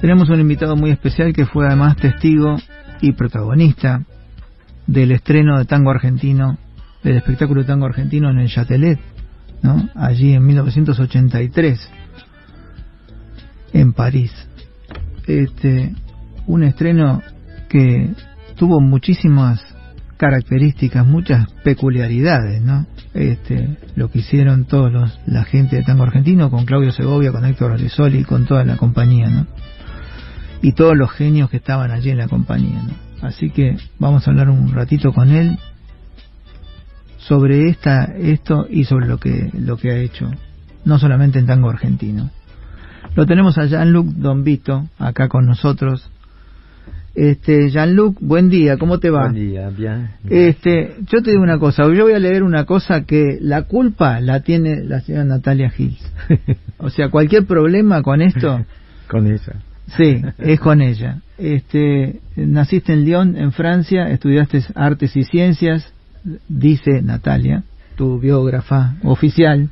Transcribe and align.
Tenemos 0.00 0.30
un 0.30 0.40
invitado 0.40 0.76
muy 0.76 0.90
especial 0.90 1.34
que 1.34 1.44
fue 1.44 1.66
además 1.66 1.96
testigo 1.96 2.56
y 3.02 3.12
protagonista 3.12 4.02
del 4.86 5.12
estreno 5.12 5.58
de 5.58 5.66
tango 5.66 5.90
argentino, 5.90 6.56
del 7.04 7.18
espectáculo 7.18 7.60
de 7.60 7.66
tango 7.66 7.84
argentino 7.84 8.30
en 8.30 8.38
el 8.38 8.48
Châtelet, 8.48 8.98
¿no? 9.62 9.90
allí 9.94 10.32
en 10.32 10.46
1983, 10.46 11.90
en 13.74 13.92
París. 13.92 14.32
Este, 15.26 15.94
un 16.46 16.64
estreno 16.64 17.22
que 17.68 18.14
tuvo 18.56 18.80
muchísimas 18.80 19.62
características, 20.16 21.06
muchas 21.06 21.50
peculiaridades, 21.62 22.60
¿no? 22.62 22.86
Este, 23.14 23.78
lo 23.96 24.10
que 24.10 24.18
hicieron 24.18 24.64
todos 24.64 24.92
los, 24.92 25.20
la 25.26 25.44
gente 25.44 25.76
de 25.76 25.82
tango 25.82 26.02
argentino 26.02 26.50
con 26.50 26.66
Claudio 26.66 26.92
Segovia, 26.92 27.32
con 27.32 27.44
Héctor 27.44 27.72
Arresoli, 27.72 28.24
con 28.24 28.44
toda 28.44 28.64
la 28.64 28.76
compañía, 28.76 29.28
¿no? 29.28 29.46
Y 30.62 30.72
todos 30.72 30.96
los 30.96 31.10
genios 31.10 31.50
que 31.50 31.56
estaban 31.56 31.90
allí 31.90 32.10
en 32.10 32.18
la 32.18 32.28
compañía, 32.28 32.82
¿no? 32.82 33.26
Así 33.26 33.50
que 33.50 33.76
vamos 33.98 34.26
a 34.26 34.30
hablar 34.30 34.48
un 34.48 34.72
ratito 34.72 35.12
con 35.12 35.30
él 35.30 35.58
sobre 37.18 37.68
esta, 37.68 38.04
esto 38.04 38.66
y 38.68 38.84
sobre 38.84 39.06
lo 39.06 39.18
que, 39.18 39.50
lo 39.54 39.76
que 39.76 39.90
ha 39.90 39.96
hecho, 39.96 40.30
no 40.84 40.98
solamente 40.98 41.38
en 41.38 41.46
tango 41.46 41.70
argentino. 41.70 42.30
Lo 43.14 43.26
tenemos 43.26 43.58
a 43.58 43.66
Jean-Luc 43.66 44.06
Don 44.06 44.42
Vito 44.44 44.88
acá 44.98 45.28
con 45.28 45.46
nosotros, 45.46 46.10
este, 47.14 47.70
Jean-Luc, 47.70 48.18
buen 48.20 48.48
día, 48.48 48.78
¿cómo 48.78 48.98
te 48.98 49.10
va? 49.10 49.28
Buen 49.28 49.34
día, 49.34 49.68
bien. 49.70 50.10
Este, 50.28 50.94
yo 51.10 51.22
te 51.22 51.32
digo 51.32 51.42
una 51.42 51.58
cosa, 51.58 51.82
yo 51.92 52.04
voy 52.04 52.12
a 52.12 52.18
leer 52.18 52.42
una 52.42 52.64
cosa 52.64 53.02
que 53.02 53.38
la 53.40 53.62
culpa 53.62 54.20
la 54.20 54.40
tiene 54.40 54.84
la 54.84 55.00
señora 55.00 55.24
Natalia 55.24 55.72
Hills. 55.76 56.00
o 56.78 56.88
sea, 56.88 57.10
cualquier 57.10 57.46
problema 57.46 58.02
con 58.02 58.22
esto. 58.22 58.64
con 59.08 59.26
ella. 59.26 59.60
Sí, 59.96 60.22
es 60.38 60.60
con 60.60 60.80
ella. 60.80 61.18
Este, 61.38 62.20
naciste 62.36 62.92
en 62.92 63.04
Lyon, 63.04 63.36
en 63.36 63.52
Francia, 63.52 64.08
estudiaste 64.08 64.62
artes 64.74 65.16
y 65.16 65.24
ciencias, 65.24 65.92
dice 66.48 67.02
Natalia, 67.02 67.64
tu 67.96 68.18
biógrafa 68.18 68.96
oficial. 69.02 69.70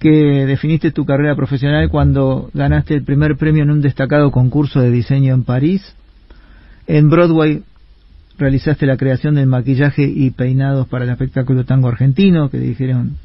que 0.00 0.46
definiste 0.46 0.90
tu 0.90 1.04
carrera 1.04 1.36
profesional 1.36 1.88
cuando 1.90 2.50
ganaste 2.52 2.94
el 2.94 3.04
primer 3.04 3.36
premio 3.36 3.62
en 3.62 3.70
un 3.70 3.80
destacado 3.80 4.32
concurso 4.32 4.80
de 4.80 4.90
diseño 4.90 5.32
en 5.32 5.44
París, 5.44 5.94
en 6.88 7.08
Broadway 7.08 7.62
realizaste 8.38 8.86
la 8.86 8.96
creación 8.96 9.36
del 9.36 9.46
maquillaje 9.46 10.02
y 10.02 10.30
peinados 10.30 10.88
para 10.88 11.04
el 11.04 11.10
espectáculo 11.10 11.64
tango 11.64 11.88
argentino 11.88 12.50
que 12.50 12.58
dirigieron 12.58 13.16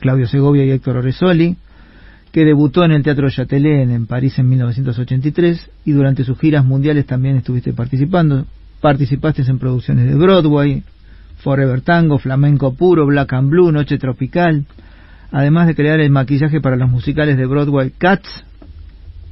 Claudio 0.00 0.26
Segovia 0.26 0.64
y 0.64 0.70
Héctor 0.70 0.98
Oresoli, 0.98 1.56
que 2.36 2.44
debutó 2.44 2.84
en 2.84 2.92
el 2.92 3.02
Teatro 3.02 3.30
Châtelet 3.30 3.88
en 3.88 4.04
París 4.04 4.38
en 4.38 4.50
1983 4.50 5.70
y 5.86 5.92
durante 5.92 6.22
sus 6.22 6.38
giras 6.38 6.66
mundiales 6.66 7.06
también 7.06 7.38
estuviste 7.38 7.72
participando. 7.72 8.44
Participaste 8.82 9.40
en 9.48 9.58
producciones 9.58 10.04
de 10.04 10.16
Broadway, 10.16 10.82
Forever 11.38 11.80
Tango, 11.80 12.18
Flamenco 12.18 12.74
Puro, 12.74 13.06
Black 13.06 13.32
and 13.32 13.48
Blue, 13.48 13.72
Noche 13.72 13.96
Tropical, 13.96 14.66
además 15.32 15.66
de 15.66 15.74
crear 15.74 15.98
el 15.98 16.10
maquillaje 16.10 16.60
para 16.60 16.76
los 16.76 16.90
musicales 16.90 17.38
de 17.38 17.46
Broadway 17.46 17.90
Cats 17.96 18.44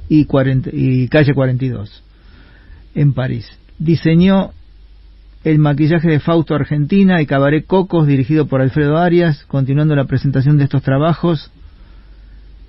y, 0.09 0.27
y 0.73 1.09
Calle 1.09 1.35
42 1.35 2.03
en 2.95 3.13
París. 3.13 3.47
Diseñó 3.79 4.53
el 5.45 5.59
maquillaje 5.59 6.09
de 6.09 6.21
Fausto 6.21 6.55
Argentina 6.55 7.21
y 7.21 7.27
Cabaret 7.27 7.67
Cocos, 7.67 8.07
dirigido 8.07 8.47
por 8.47 8.63
Alfredo 8.63 8.97
Arias, 8.97 9.45
continuando 9.45 9.95
la 9.95 10.07
presentación 10.07 10.57
de 10.57 10.65
estos 10.65 10.83
trabajos 10.83 11.53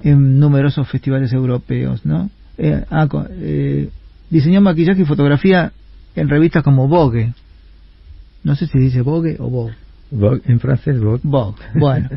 en 0.06 0.39
numerosos 0.39 0.88
festivales 0.88 1.34
europeos. 1.34 2.06
¿no? 2.06 2.30
Eh, 2.58 2.86
ah, 2.89 3.08
eh, 3.31 3.89
diseñó 4.30 4.61
maquillaje 4.61 5.02
y 5.02 5.06
fotografía 5.06 5.72
en 6.16 6.30
revistas 6.30 6.64
como 6.64 6.88
Vogue. 6.88 7.34
No 8.44 8.56
sé 8.56 8.67
si 8.67 8.78
dice 8.78 9.02
Vogue 9.02 9.38
o 9.39 9.50
Vogue. 9.50 9.73
Vogue 10.11 10.42
en 10.45 10.59
francés, 10.59 11.00
Vogue. 11.00 11.21
Vogue. 11.23 11.58
Bueno, 11.80 12.10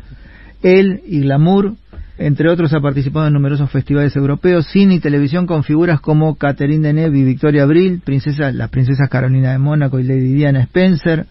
él 0.62 1.00
y 1.06 1.20
Glamour 1.20 1.74
entre 2.18 2.50
otros 2.50 2.74
ha 2.74 2.80
participado 2.80 3.28
en 3.28 3.32
numerosos 3.32 3.70
festivales 3.70 4.14
europeos, 4.16 4.66
cine 4.66 4.96
y 4.96 5.00
televisión 5.00 5.46
con 5.46 5.62
figuras 5.62 6.00
como 6.00 6.34
Catherine 6.34 6.86
Deneuve 6.86 7.16
y 7.16 7.24
Victoria 7.24 7.62
Abril, 7.62 8.02
princesa, 8.04 8.50
las 8.50 8.70
princesas 8.70 9.08
Carolina 9.08 9.52
de 9.52 9.58
Mónaco 9.58 10.00
y 10.00 10.02
Lady 10.02 10.34
Diana 10.34 10.62
Spencer. 10.62 11.26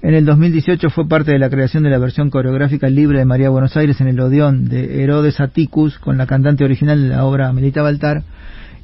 En 0.00 0.14
el 0.14 0.24
2018 0.24 0.90
fue 0.90 1.08
parte 1.08 1.32
de 1.32 1.40
la 1.40 1.50
creación 1.50 1.82
de 1.82 1.90
la 1.90 1.98
versión 1.98 2.30
coreográfica 2.30 2.88
libre 2.88 3.18
de 3.18 3.24
María 3.24 3.50
Buenos 3.50 3.76
Aires 3.76 4.00
en 4.00 4.06
el 4.06 4.20
Odeón 4.20 4.68
de 4.68 5.02
Herodes 5.02 5.40
Atticus 5.40 5.98
con 5.98 6.16
la 6.16 6.26
cantante 6.26 6.64
original 6.64 7.02
de 7.02 7.08
la 7.08 7.24
obra 7.24 7.52
Melita 7.52 7.82
Baltar 7.82 8.22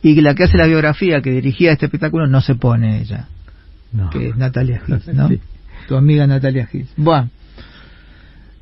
y 0.02 0.20
la 0.20 0.34
que 0.34 0.44
hace 0.44 0.58
la 0.58 0.66
biografía 0.66 1.20
que 1.22 1.30
dirigía 1.30 1.72
este 1.72 1.86
espectáculo 1.86 2.26
no 2.26 2.40
se 2.40 2.56
pone 2.56 3.00
ella, 3.00 3.28
que 4.10 4.28
es 4.28 4.36
Natalia 4.36 4.82
Gis, 4.84 5.06
¿no? 5.14 5.30
Tu 5.86 5.94
amiga 5.94 6.26
Natalia 6.26 6.66
Gis. 6.66 6.92
Bueno, 6.96 7.30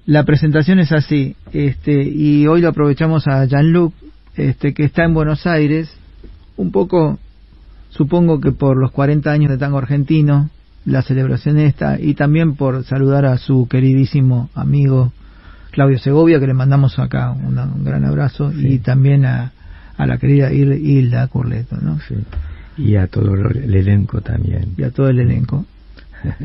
la 0.05 0.25
presentación 0.25 0.79
es 0.79 0.93
así, 0.93 1.35
este, 1.53 2.03
y 2.03 2.47
hoy 2.47 2.61
lo 2.61 2.69
aprovechamos 2.69 3.27
a 3.29 3.47
Jean-Luc, 3.47 3.95
este, 4.37 4.75
que 4.75 4.85
está 4.85 5.05
en 5.05 5.15
Buenos 5.15 5.47
Aires, 5.47 5.91
un 6.57 6.71
poco, 6.71 7.19
supongo 7.89 8.41
que 8.41 8.53
por 8.53 8.77
los 8.77 8.93
40 8.93 9.33
años 9.33 9.51
de 9.51 9.59
tango 9.59 9.79
argentino, 9.79 10.51
la 10.84 11.03
celebración 11.03 11.59
esta, 11.59 12.00
y 12.00 12.15
también 12.15 12.56
por 12.56 12.84
saludar 12.84 13.25
a 13.25 13.38
su 13.38 13.69
queridísimo 13.69 14.50
amigo 14.54 15.12
Claudio 15.70 15.98
Segovia, 15.98 16.41
que 16.41 16.47
le 16.47 16.54
mandamos 16.54 16.98
acá 16.98 17.32
un 17.32 17.84
gran 17.84 18.04
abrazo, 18.04 18.53
y 18.53 18.78
también 18.78 19.25
a, 19.25 19.53
a 19.97 20.06
la 20.06 20.19
querida 20.19 20.53
Hilda 20.53 21.26
Curleto, 21.28 21.76
¿no? 21.81 21.98
Y 22.76 22.97
a 22.97 23.06
todo 23.06 23.34
el 23.34 23.75
elenco 23.75 24.20
también. 24.20 24.75
Y 24.76 24.82
a 24.82 24.91
todo 24.91 25.09
el 25.09 25.20
elenco. 25.20 25.66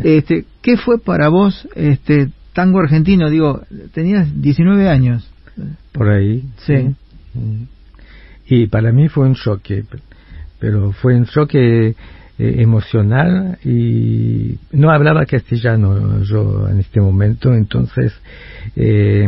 Este, 0.03 0.45
¿Qué 0.63 0.75
fue 0.75 0.99
para 0.99 1.29
vos 1.29 1.67
este, 1.75 2.31
tango 2.57 2.79
argentino, 2.79 3.29
digo, 3.29 3.61
tenías 3.93 4.41
19 4.41 4.89
años. 4.89 5.29
Por 5.91 6.09
ahí. 6.09 6.43
Sí. 6.65 6.95
Mm. 7.35 7.67
Y 8.47 8.65
para 8.65 8.91
mí 8.91 9.09
fue 9.09 9.27
un 9.27 9.35
choque, 9.35 9.85
pero 10.59 10.91
fue 10.91 11.15
un 11.15 11.25
choque 11.25 11.95
eh, 12.39 12.61
emocional 12.61 13.57
y 13.63 14.57
no 14.71 14.91
hablaba 14.91 15.25
castellano 15.25 16.21
yo 16.23 16.67
en 16.69 16.79
este 16.79 17.01
momento, 17.01 17.53
entonces 17.53 18.13
eh, 18.75 19.27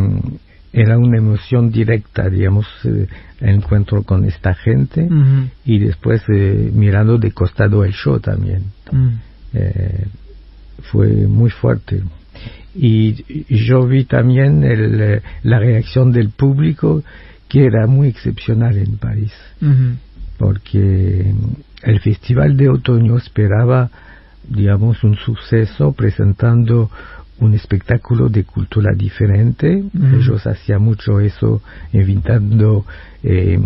era 0.71 0.97
una 0.97 1.17
emoción 1.17 1.71
directa, 1.71 2.29
digamos, 2.29 2.67
eh, 2.83 3.07
el 3.41 3.49
encuentro 3.49 4.03
con 4.03 4.25
esta 4.25 4.53
gente 4.53 5.07
y 5.65 5.79
después 5.79 6.21
mirando 6.27 7.17
de 7.17 7.31
costado 7.31 7.83
el 7.83 7.93
show 7.93 8.19
también. 8.19 8.63
Mm. 8.91 9.15
fue 10.91 11.07
muy 11.27 11.49
fuerte 11.49 12.03
y, 12.75 13.65
yo 13.67 13.87
vi 13.87 14.05
también 14.05 14.63
el, 14.63 15.21
la 15.43 15.59
reacción 15.59 16.11
del 16.11 16.29
público 16.29 17.03
que 17.47 17.65
era 17.65 17.87
muy 17.87 18.09
excepcional 18.09 18.77
en 18.77 18.97
París, 18.97 19.33
porque 20.37 21.33
el 21.83 21.99
Festival 21.99 22.57
de 22.57 22.69
Otoño 22.69 23.17
esperaba, 23.17 23.89
digamos, 24.47 25.03
un 25.03 25.15
suceso 25.15 25.93
presentando 25.93 26.89
un 27.39 27.53
espectáculo 27.53 28.29
de 28.29 28.43
cultura 28.43 28.91
diferente. 28.95 29.83
Ellos 29.93 30.45
hacían 30.45 30.81
mucho 30.81 31.19
eso, 31.19 31.61
invitando 31.93 32.85
eh, 33.23 33.57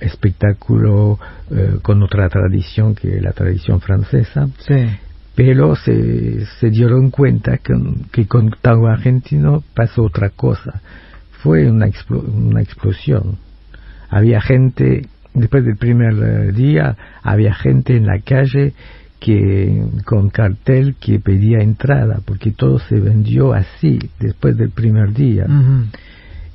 espectáculo 0.00 1.18
eh, 1.50 1.78
con 1.82 2.02
otra 2.02 2.28
tradición 2.28 2.94
que 2.94 3.20
la 3.20 3.32
tradición 3.32 3.80
francesa. 3.80 4.48
Sí 4.66 4.74
pero 5.34 5.76
se, 5.76 6.44
se 6.60 6.70
dieron 6.70 7.10
cuenta 7.10 7.58
que, 7.58 7.72
que, 8.12 8.26
con 8.26 8.50
tango 8.60 8.88
argentino 8.88 9.62
pasó 9.74 10.02
otra 10.02 10.30
cosa. 10.30 10.82
Fue 11.42 11.70
una, 11.70 11.86
una 12.10 12.60
explosión. 12.60 13.38
Había 14.10 14.40
gente, 14.40 15.08
después 15.34 15.64
del 15.64 15.76
primer 15.76 16.14
eh, 16.14 16.52
día, 16.52 16.96
había 17.22 17.54
gente 17.54 17.96
en 17.96 18.06
la 18.06 18.20
calle 18.20 18.74
que 19.20 19.84
con 20.04 20.30
cartel 20.30 20.96
que 21.00 21.20
pedía 21.20 21.58
entrada, 21.58 22.20
porque 22.24 22.50
todo 22.50 22.78
se 22.80 22.98
vendió 22.98 23.52
así 23.52 23.98
después 24.18 24.56
del 24.56 24.70
primer 24.70 25.12
día. 25.12 25.46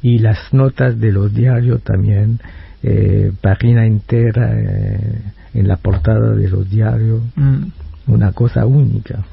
Y 0.02 0.20
las 0.20 0.54
notas 0.54 1.00
de 1.00 1.12
los 1.14 1.34
diarios 1.34 1.82
también, 1.84 2.40
eh, 2.84 3.32
página 3.42 3.86
entera 3.86 4.52
eh, 4.54 5.22
en 5.54 5.68
la 5.68 5.78
portada 5.78 6.36
de 6.36 6.50
los 6.50 6.70
diarios. 6.70 7.22
Mm 7.36 7.68
una 8.08 8.32
cosa 8.32 8.66
única. 8.66 9.26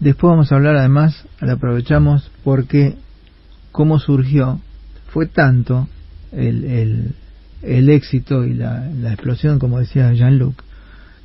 Después 0.00 0.30
vamos 0.30 0.50
a 0.50 0.56
hablar 0.56 0.76
además, 0.76 1.24
la 1.40 1.54
aprovechamos 1.54 2.30
porque 2.42 2.96
cómo 3.70 3.98
surgió, 4.00 4.60
fue 5.08 5.26
tanto 5.26 5.88
el, 6.32 6.64
el, 6.64 7.14
el 7.62 7.88
éxito 7.90 8.44
y 8.44 8.54
la, 8.54 8.88
la, 9.00 9.12
explosión, 9.12 9.58
como 9.58 9.78
decía 9.78 10.12
Jean-Luc, 10.12 10.62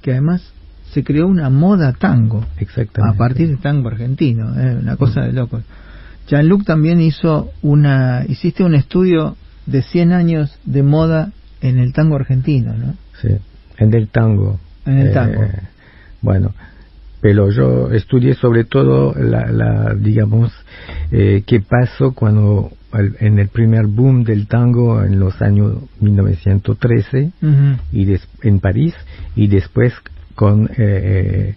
que 0.02 0.12
además 0.12 0.54
se 0.92 1.04
creó 1.04 1.28
una 1.28 1.50
moda 1.50 1.94
tango, 1.94 2.46
Exactamente. 2.58 3.16
a 3.16 3.18
partir 3.18 3.48
del 3.48 3.60
tango 3.60 3.90
argentino, 3.90 4.58
¿eh? 4.60 4.78
una 4.82 4.96
cosa 4.96 5.22
de 5.22 5.34
locos. 5.34 5.64
Jean-Luc 6.28 6.66
también 6.66 7.02
hizo 7.02 7.52
una, 7.62 8.24
hiciste 8.28 8.64
un 8.64 8.76
estudio 8.76 9.36
de 9.66 9.82
100 9.82 10.14
años 10.14 10.58
de 10.66 10.84
moda 10.84 11.32
en 11.62 11.80
el 11.80 11.94
tango 11.94 12.16
argentino, 12.16 12.74
¿no? 12.74 12.96
Sí, 13.22 13.30
en 13.78 13.94
el 13.94 14.08
tango. 14.10 14.60
En 14.86 15.00
el 15.00 15.14
tango. 15.14 15.44
Eh, 15.44 15.62
bueno, 16.22 16.54
pero 17.22 17.50
yo 17.50 17.92
estudié 17.92 18.34
sobre 18.36 18.64
todo 18.64 19.14
la, 19.16 19.52
la 19.52 19.94
digamos, 19.96 20.54
eh, 21.12 21.44
qué 21.46 21.62
pasó 21.62 22.14
cuando 22.14 22.72
en 23.20 23.40
el 23.40 23.48
primer 23.50 23.88
boom 23.88 24.24
del 24.24 24.48
tango 24.48 25.04
en 25.04 25.20
los 25.20 25.42
años 25.42 25.76
1913 26.00 27.32
y 27.92 28.06
des, 28.06 28.28
en 28.44 28.60
París 28.60 28.94
y 29.36 29.48
después 29.48 29.94
con 30.36 30.70
eh, 30.78 31.56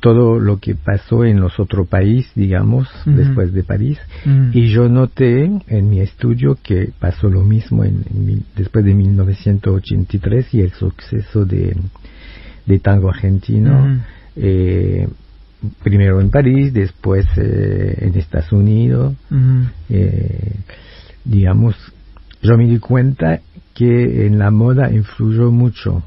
todo 0.00 0.38
lo 0.38 0.58
que 0.58 0.74
pasó 0.74 1.24
en 1.24 1.40
los 1.40 1.58
otros 1.58 1.88
países, 1.88 2.30
digamos, 2.34 2.88
después 3.04 3.52
de 3.52 3.62
París. 3.64 3.98
Y 4.52 4.68
yo 4.68 4.88
noté 4.88 5.50
en 5.68 5.90
mi 5.90 6.00
estudio 6.00 6.56
que 6.62 6.90
pasó 6.98 7.28
lo 7.28 7.42
mismo 7.42 7.84
en, 7.84 8.44
después 8.56 8.84
de 8.84 8.94
1983 8.94 10.54
y 10.54 10.60
el 10.60 10.72
suceso 10.72 11.44
de, 11.44 11.76
de 12.66 12.78
tango 12.78 13.08
argentino. 13.10 14.00
Eh, 14.36 15.08
primero 15.82 16.20
en 16.20 16.30
París, 16.30 16.72
después 16.72 17.26
eh, 17.36 17.98
en 18.00 18.18
Estados 18.18 18.52
Unidos. 18.52 19.14
Eh, 19.88 20.56
digamos, 21.24 21.76
yo 22.42 22.56
me 22.56 22.66
di 22.66 22.78
cuenta 22.78 23.40
que 23.74 24.26
en 24.26 24.38
la 24.38 24.50
moda 24.50 24.90
influyó 24.92 25.50
mucho. 25.50 26.02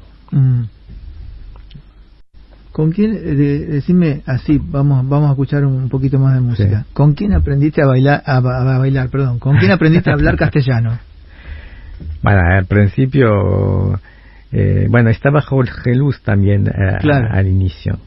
¿Con 2.72 2.92
quién, 2.92 3.12
decime 3.12 4.22
así, 4.24 4.60
vamos, 4.62 5.08
vamos 5.08 5.28
a 5.28 5.32
escuchar 5.32 5.64
un 5.64 5.88
poquito 5.88 6.18
más 6.18 6.34
de 6.34 6.40
música. 6.40 6.86
¿Con 6.92 7.14
quién 7.14 7.32
aprendiste 7.32 7.82
a 7.82 7.86
bailar, 7.86 8.22
a, 8.24 8.40
bailar, 8.40 9.08
perdón, 9.08 9.40
con 9.40 9.56
quién 9.56 9.72
aprendiste 9.72 10.10
a 10.10 10.14
hablar 10.14 10.36
castellano? 10.38 10.98
Bueno, 12.22 12.40
al 12.40 12.66
principio, 12.66 13.98
eh, 14.50 14.86
bueno, 14.88 15.10
estaba 15.10 15.42
Jorge 15.42 15.94
Luz 15.94 16.22
también 16.22 16.66
eh, 16.68 16.98
al 17.30 17.46
inicio. 17.46 17.98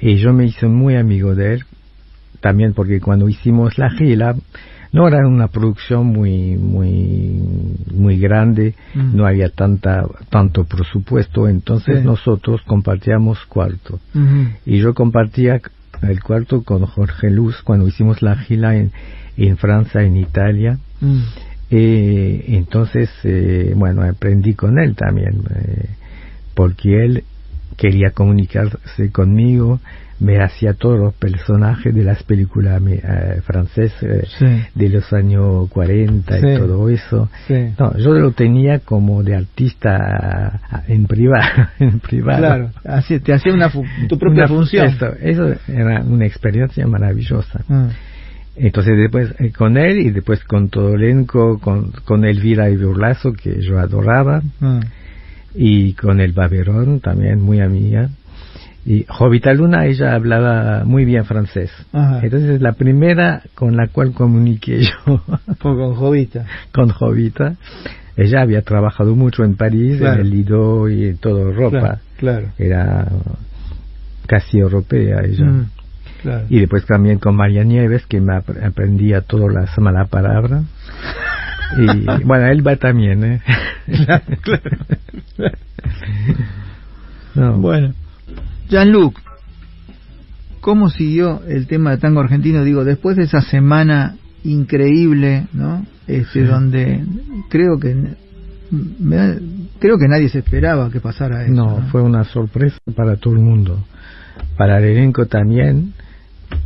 Y 0.00 0.16
yo 0.16 0.32
me 0.32 0.46
hice 0.46 0.66
muy 0.66 0.96
amigo 0.96 1.34
de 1.34 1.54
él, 1.54 1.64
también 2.40 2.72
porque 2.72 3.00
cuando 3.00 3.28
hicimos 3.28 3.76
la 3.78 3.90
gira, 3.90 4.34
no 4.94 5.08
era 5.08 5.26
una 5.26 5.48
producción 5.48 6.06
muy 6.06 6.56
muy 6.56 7.82
muy 7.92 8.18
grande 8.18 8.74
mm. 8.94 9.16
no 9.16 9.26
había 9.26 9.48
tanta 9.48 10.06
tanto 10.30 10.64
presupuesto 10.64 11.48
entonces 11.48 12.04
nosotros 12.04 12.62
compartíamos 12.64 13.44
cuarto 13.46 13.98
y 14.64 14.78
yo 14.78 14.94
compartía 14.94 15.60
el 16.02 16.22
cuarto 16.22 16.62
con 16.62 16.86
Jorge 16.86 17.28
Luz 17.28 17.60
cuando 17.64 17.88
hicimos 17.88 18.22
la 18.22 18.36
gira 18.36 18.76
en, 18.76 18.92
en 19.36 19.56
Francia 19.56 20.02
en 20.02 20.16
Italia 20.16 20.78
mm. 21.00 21.22
Eh, 21.76 22.44
entonces 22.48 23.10
eh, 23.24 23.72
bueno 23.74 24.02
aprendí 24.02 24.54
con 24.54 24.78
él 24.78 24.94
también 24.94 25.42
eh, 25.54 25.88
porque 26.54 27.04
él 27.04 27.24
quería 27.76 28.10
comunicarse 28.10 29.10
conmigo 29.10 29.80
me 30.20 30.42
hacía 30.42 30.74
todos 30.74 30.98
los 30.98 31.14
personajes 31.14 31.94
de 31.94 32.04
las 32.04 32.22
películas 32.22 32.80
eh, 32.86 33.40
francesas 33.44 34.00
eh, 34.40 34.68
de 34.74 34.88
los 34.88 35.12
años 35.12 35.68
40 35.70 36.38
y 36.38 36.56
todo 36.56 36.88
eso. 36.88 37.28
No, 37.78 37.96
yo 37.98 38.10
lo 38.12 38.32
tenía 38.32 38.78
como 38.80 39.22
de 39.22 39.36
artista 39.36 40.60
en 40.88 41.06
privado. 41.06 41.68
en 41.78 42.00
privado. 42.00 42.38
Claro, 42.38 42.70
así, 42.84 43.18
te 43.20 43.34
hacía 43.34 43.52
una 43.52 43.70
tu 44.08 44.18
propia 44.18 44.46
función. 44.46 44.96
Eso, 45.20 45.54
era 45.68 46.02
una 46.02 46.26
experiencia 46.26 46.86
maravillosa. 46.86 47.64
Ah. 47.68 47.88
Entonces 48.56 48.96
después 48.96 49.34
eh, 49.38 49.52
con 49.52 49.76
él 49.76 49.98
y 49.98 50.10
después 50.10 50.44
con 50.44 50.68
todo 50.68 50.94
el 50.94 51.02
elenco, 51.02 51.58
con, 51.58 51.90
con 52.04 52.24
Elvira 52.24 52.70
y 52.70 52.76
Burlazo 52.76 53.32
que 53.32 53.60
yo 53.60 53.78
adoraba, 53.78 54.42
ah. 54.60 54.80
y 55.54 55.94
con 55.94 56.20
el 56.20 56.32
Baberón 56.32 57.00
también 57.00 57.40
muy 57.40 57.60
amiga. 57.60 58.10
Y 58.86 59.06
Jovita 59.08 59.54
Luna, 59.54 59.86
ella 59.86 60.14
hablaba 60.14 60.84
muy 60.84 61.06
bien 61.06 61.24
francés. 61.24 61.70
Entonces 61.92 62.50
es 62.50 62.60
la 62.60 62.72
primera 62.72 63.42
con 63.54 63.76
la 63.76 63.88
cual 63.88 64.12
comuniqué 64.12 64.82
yo. 65.06 65.22
con 65.58 65.94
Jovita. 65.94 66.44
Con 66.70 66.90
Jovita. 66.90 67.56
Ella 68.16 68.42
había 68.42 68.62
trabajado 68.62 69.16
mucho 69.16 69.42
en 69.42 69.56
París, 69.56 70.00
en 70.00 70.20
el 70.20 70.30
Lido 70.30 70.88
y 70.88 71.06
en 71.06 71.16
toda 71.16 71.42
Europa. 71.42 72.00
Claro, 72.18 72.48
Era 72.58 73.08
casi 74.26 74.58
europea 74.58 75.22
ella. 75.24 75.44
Mm, 75.44 75.70
y 76.48 76.60
después 76.60 76.86
también 76.86 77.18
con 77.18 77.36
María 77.36 77.64
Nieves, 77.64 78.06
que 78.06 78.20
me 78.20 78.34
aprendía 78.36 79.20
todas 79.22 79.52
las 79.52 79.78
malas 79.78 80.08
palabras. 80.08 80.64
Y 81.78 81.86
bueno, 82.24 82.46
él 82.46 82.66
va 82.66 82.76
también, 82.76 83.24
¿eh? 83.24 83.42
claro, 84.42 84.76
no. 87.34 87.58
Bueno. 87.58 87.94
Jean-Luc, 88.68 89.18
¿cómo 90.60 90.88
siguió 90.88 91.42
el 91.46 91.66
tema 91.66 91.90
de 91.90 91.98
tango 91.98 92.20
argentino? 92.20 92.64
Digo, 92.64 92.84
después 92.84 93.16
de 93.16 93.24
esa 93.24 93.42
semana 93.42 94.16
increíble, 94.44 95.46
¿no? 95.52 95.84
Este, 96.06 96.44
donde 96.44 97.02
creo 97.48 97.78
que 97.78 97.94
creo 99.78 99.98
que 99.98 100.08
nadie 100.08 100.28
se 100.28 100.40
esperaba 100.40 100.90
que 100.90 101.00
pasara 101.00 101.44
eso. 101.44 101.52
No, 101.52 101.82
fue 101.90 102.02
una 102.02 102.24
sorpresa 102.24 102.78
para 102.94 103.16
todo 103.16 103.34
el 103.34 103.40
mundo, 103.40 103.84
para 104.56 104.78
el 104.78 104.84
elenco 104.84 105.26
también 105.26 105.94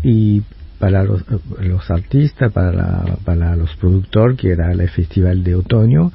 y 0.03 0.43
para 0.79 1.03
los, 1.03 1.25
los 1.61 1.91
artistas, 1.91 2.53
para, 2.53 3.05
para 3.25 3.57
los 3.57 3.75
productores, 3.77 4.39
que 4.39 4.51
era 4.51 4.71
el 4.73 4.89
festival 4.89 5.43
de 5.43 5.57
otoño. 5.57 6.13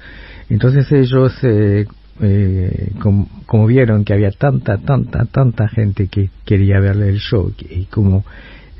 Entonces 0.50 0.92
ellos 0.92 1.34
eh, 1.44 1.86
eh, 2.22 2.92
como, 3.00 3.68
vieron 3.68 4.06
que 4.06 4.14
había 4.14 4.32
tanta, 4.32 4.78
tanta, 4.78 5.26
tanta 5.26 5.68
gente 5.68 6.08
que 6.08 6.30
quería 6.46 6.80
verle 6.80 7.10
el 7.10 7.18
show 7.18 7.52
y 7.60 7.86
como 7.86 8.24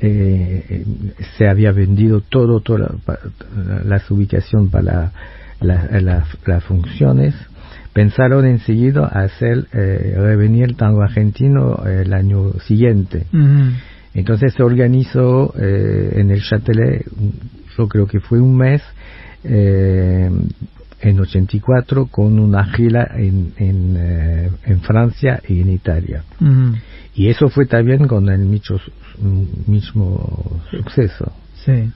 eh, 0.00 0.84
se 1.36 1.48
había 1.48 1.72
vendido 1.72 2.20
todo, 2.20 2.60
todas 2.60 2.92
las 3.84 4.10
ubicaciones 4.10 4.70
para 4.70 5.12
las 5.60 6.64
funciones, 6.64 7.34
pensaron 7.92 8.44
enseguida 8.46 9.06
hacer 9.06 9.66
eh, 9.72 10.14
revenir 10.16 10.64
el 10.64 10.76
tango 10.76 11.02
argentino 11.02 11.84
el 11.86 12.12
año 12.12 12.52
siguiente. 12.60 13.26
Entonces 14.14 14.54
se 14.54 14.62
organizó 14.62 15.52
eh, 15.58 16.14
en 16.16 16.30
el 16.30 16.40
Châtelet, 16.42 17.04
yo 17.76 17.88
creo 17.88 18.06
que 18.06 18.20
fue 18.20 18.40
un 18.40 18.56
mes, 18.56 18.82
eh, 19.42 20.30
en 21.04 21.20
84 21.20 22.06
con 22.06 22.38
una 22.38 22.64
gira 22.64 23.10
en, 23.16 23.52
en, 23.58 23.96
eh, 23.98 24.50
en 24.64 24.80
Francia 24.80 25.40
y 25.46 25.60
en 25.60 25.70
Italia. 25.70 26.24
Y 27.14 27.28
eso 27.28 27.48
fue 27.48 27.66
también 27.66 28.08
con 28.08 28.28
el 28.28 28.40
mismo, 28.40 28.78
mismo 29.66 30.60
suceso. 30.70 31.32
Sí. 31.64 31.90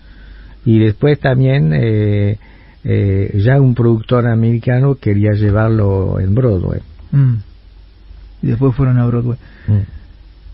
Y 0.64 0.78
después 0.78 1.18
también 1.18 1.72
eh, 1.72 2.38
eh, 2.84 3.40
ya 3.42 3.60
un 3.60 3.74
productor 3.74 4.26
americano 4.28 4.96
quería 4.96 5.32
llevarlo 5.32 6.20
en 6.20 6.34
Broadway. 6.34 6.80
Mm. 7.10 7.34
Y 8.42 8.46
después 8.48 8.74
fueron 8.76 8.98
a 8.98 9.06
Broadway. 9.06 9.38
Mm. 9.66 9.97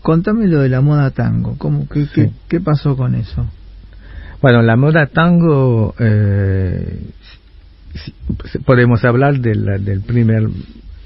Contame 0.05 0.45
lo 0.45 0.61
de 0.61 0.69
la 0.69 0.81
moda 0.81 1.09
tango. 1.09 1.55
¿Cómo, 1.57 1.89
qué, 1.89 2.05
qué, 2.13 2.29
qué, 2.47 2.59
pasó 2.59 2.95
con 2.95 3.15
eso? 3.15 3.43
Bueno, 4.39 4.61
la 4.61 4.75
moda 4.75 5.07
tango 5.07 5.95
eh, 5.97 7.09
podemos 8.67 9.03
hablar 9.03 9.39
del, 9.39 9.83
del 9.83 10.01
primer 10.01 10.47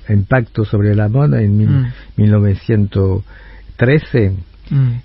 impacto 0.09 0.65
sobre 0.65 0.95
la 0.95 1.07
moda 1.07 1.41
en 1.41 1.87
1913 2.17 4.33
mm. 4.69 4.75
mm. 4.75 5.01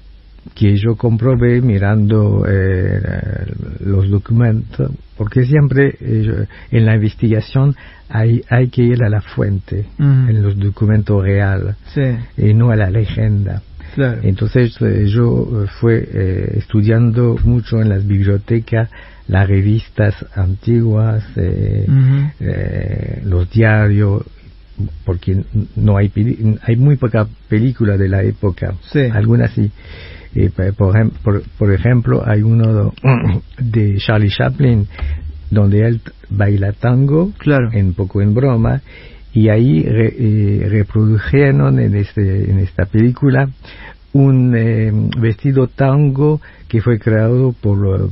que 0.56 0.76
yo 0.76 0.96
comprobé 0.96 1.60
mirando 1.60 2.44
eh, 2.48 3.00
los 3.78 4.10
documentos 4.10 4.90
porque 5.16 5.44
siempre 5.44 5.96
eh, 6.00 6.48
en 6.72 6.84
la 6.84 6.96
investigación 6.96 7.76
hay, 8.08 8.42
hay 8.50 8.70
que 8.70 8.82
ir 8.82 9.04
a 9.04 9.08
la 9.08 9.20
fuente 9.20 9.86
mm. 9.98 10.30
en 10.30 10.42
los 10.42 10.58
documentos 10.58 11.22
reales 11.22 11.76
y 12.36 12.54
no 12.54 12.70
a 12.70 12.76
la 12.76 12.90
leyenda 12.90 13.62
entonces 14.22 14.76
eh, 14.80 15.06
yo 15.06 15.66
fui 15.80 15.94
estudiando 16.56 17.36
mucho 17.44 17.80
en 17.80 17.88
las 17.88 18.06
bibliotecas 18.06 18.90
las 19.28 19.48
revistas 19.48 20.14
antiguas, 20.34 21.24
eh, 21.36 21.86
eh, 22.40 23.22
los 23.24 23.50
diarios, 23.50 24.22
porque 25.04 25.44
no 25.76 25.96
hay 25.96 26.10
hay 26.62 26.76
muy 26.76 26.96
poca 26.96 27.26
película 27.48 27.96
de 27.96 28.08
la 28.08 28.22
época, 28.22 28.74
algunas 29.12 29.52
sí. 29.52 29.70
Eh, 30.36 30.50
por, 30.76 31.42
por, 31.58 31.72
ejemplo, 31.72 32.24
hay 32.26 32.42
uno 32.42 32.92
de 33.58 33.96
Charlie 33.98 34.30
Chaplin 34.30 34.88
donde 35.48 35.86
él 35.86 36.00
baila 36.28 36.72
tango, 36.72 37.30
claro. 37.38 37.70
un 37.72 37.94
poco 37.94 38.20
en 38.20 38.34
broma, 38.34 38.82
y 39.34 39.48
ahí 39.48 39.82
reprodujeron 39.82 41.80
en, 41.80 41.96
este, 41.96 42.50
en 42.50 42.60
esta 42.60 42.86
película 42.86 43.48
un 44.12 45.10
vestido 45.20 45.66
tango 45.66 46.40
que 46.68 46.80
fue 46.80 47.00
creado 47.00 47.52
por 47.52 48.10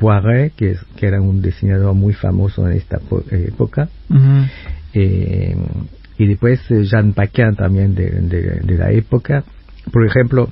Poiret, 0.00 0.54
que, 0.54 0.76
que 0.96 1.06
era 1.06 1.20
un 1.20 1.42
diseñador 1.42 1.94
muy 1.94 2.14
famoso 2.14 2.66
en 2.68 2.76
esta 2.76 2.98
época, 3.30 3.88
Eh, 4.92 5.54
y 6.18 6.26
después 6.26 6.60
eh, 6.70 6.82
Jean 6.84 7.12
Paquin 7.12 7.54
también 7.54 7.94
de, 7.94 8.10
de, 8.10 8.76
la 8.76 8.90
época. 8.90 9.44
Por 9.92 10.04
ejemplo, 10.04 10.48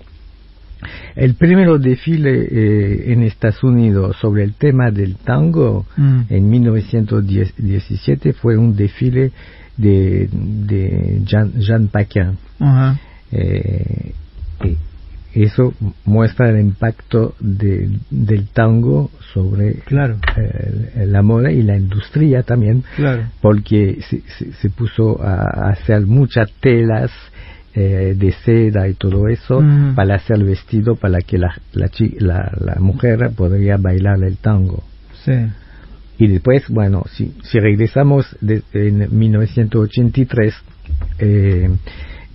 el 1.16 1.34
primer 1.34 1.68
desfile 1.80 2.48
eh, 2.50 3.12
en 3.12 3.22
Estados 3.22 3.62
Unidos 3.64 4.16
sobre 4.20 4.44
el 4.44 4.54
tema 4.54 4.90
del 4.90 5.16
tango 5.16 5.86
mm. 5.96 6.20
en 6.28 6.50
1917 6.50 8.32
fue 8.32 8.56
un 8.56 8.76
desfile 8.76 9.32
de, 9.76 10.28
de 10.32 11.22
Jean, 11.24 11.52
Jean 11.58 11.88
Paquin. 11.88 12.36
eh, 13.32 14.12
eso 15.34 15.74
muestra 16.04 16.50
el 16.50 16.60
impacto 16.60 17.34
del 17.38 18.48
tango 18.52 19.10
sobre 19.34 19.74
claro. 19.84 20.16
Eh, 20.36 21.04
la 21.06 21.22
moda 21.22 21.52
y 21.52 21.62
la 21.62 21.76
industria 21.76 22.42
también, 22.42 22.82
claro. 22.96 23.24
porque 23.40 24.00
se, 24.08 24.22
se, 24.52 24.70
puso 24.70 25.22
a, 25.22 25.70
hacer 25.70 26.06
muchas 26.06 26.50
telas 26.60 27.10
eh, 27.80 28.14
de 28.16 28.32
seda 28.44 28.88
y 28.88 28.94
todo 28.94 29.28
eso 29.28 29.62
para 29.94 30.16
hacer 30.16 30.38
el 30.38 30.44
vestido 30.44 30.96
para 30.96 31.20
que 31.20 31.38
la, 31.38 31.54
la, 31.72 31.88
la, 32.58 32.74
mujer 32.80 33.30
podría 33.36 33.76
bailar 33.76 34.24
el 34.24 34.36
tango. 34.38 34.82
Sí. 35.24 35.32
Y 36.18 36.26
después, 36.26 36.68
bueno, 36.68 37.04
si, 37.12 37.36
si 37.44 37.60
regresamos 37.60 38.26
de, 38.40 38.62
en 38.72 39.16
1983, 39.16 40.54
eh, 41.20 41.70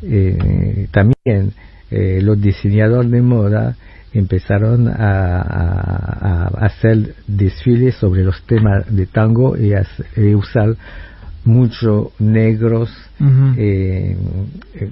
eh, 0.04 0.88
también 0.92 1.52
eh, 1.92 2.22
los 2.22 2.42
diseñadores 2.42 3.12
de 3.12 3.22
moda 3.22 3.76
empezaron 4.14 4.88
a, 4.88 6.48
hacer 6.62 7.16
desfiles 7.28 7.96
sobre 7.96 8.24
los 8.24 8.42
temas 8.44 8.86
de 8.96 9.08
tango 9.08 9.58
y 9.58 9.74
a, 9.74 9.86
usar 10.38 10.78
mucho 11.44 12.14
negros, 12.20 12.90
eh, 13.58 14.16
eh, 14.76 14.90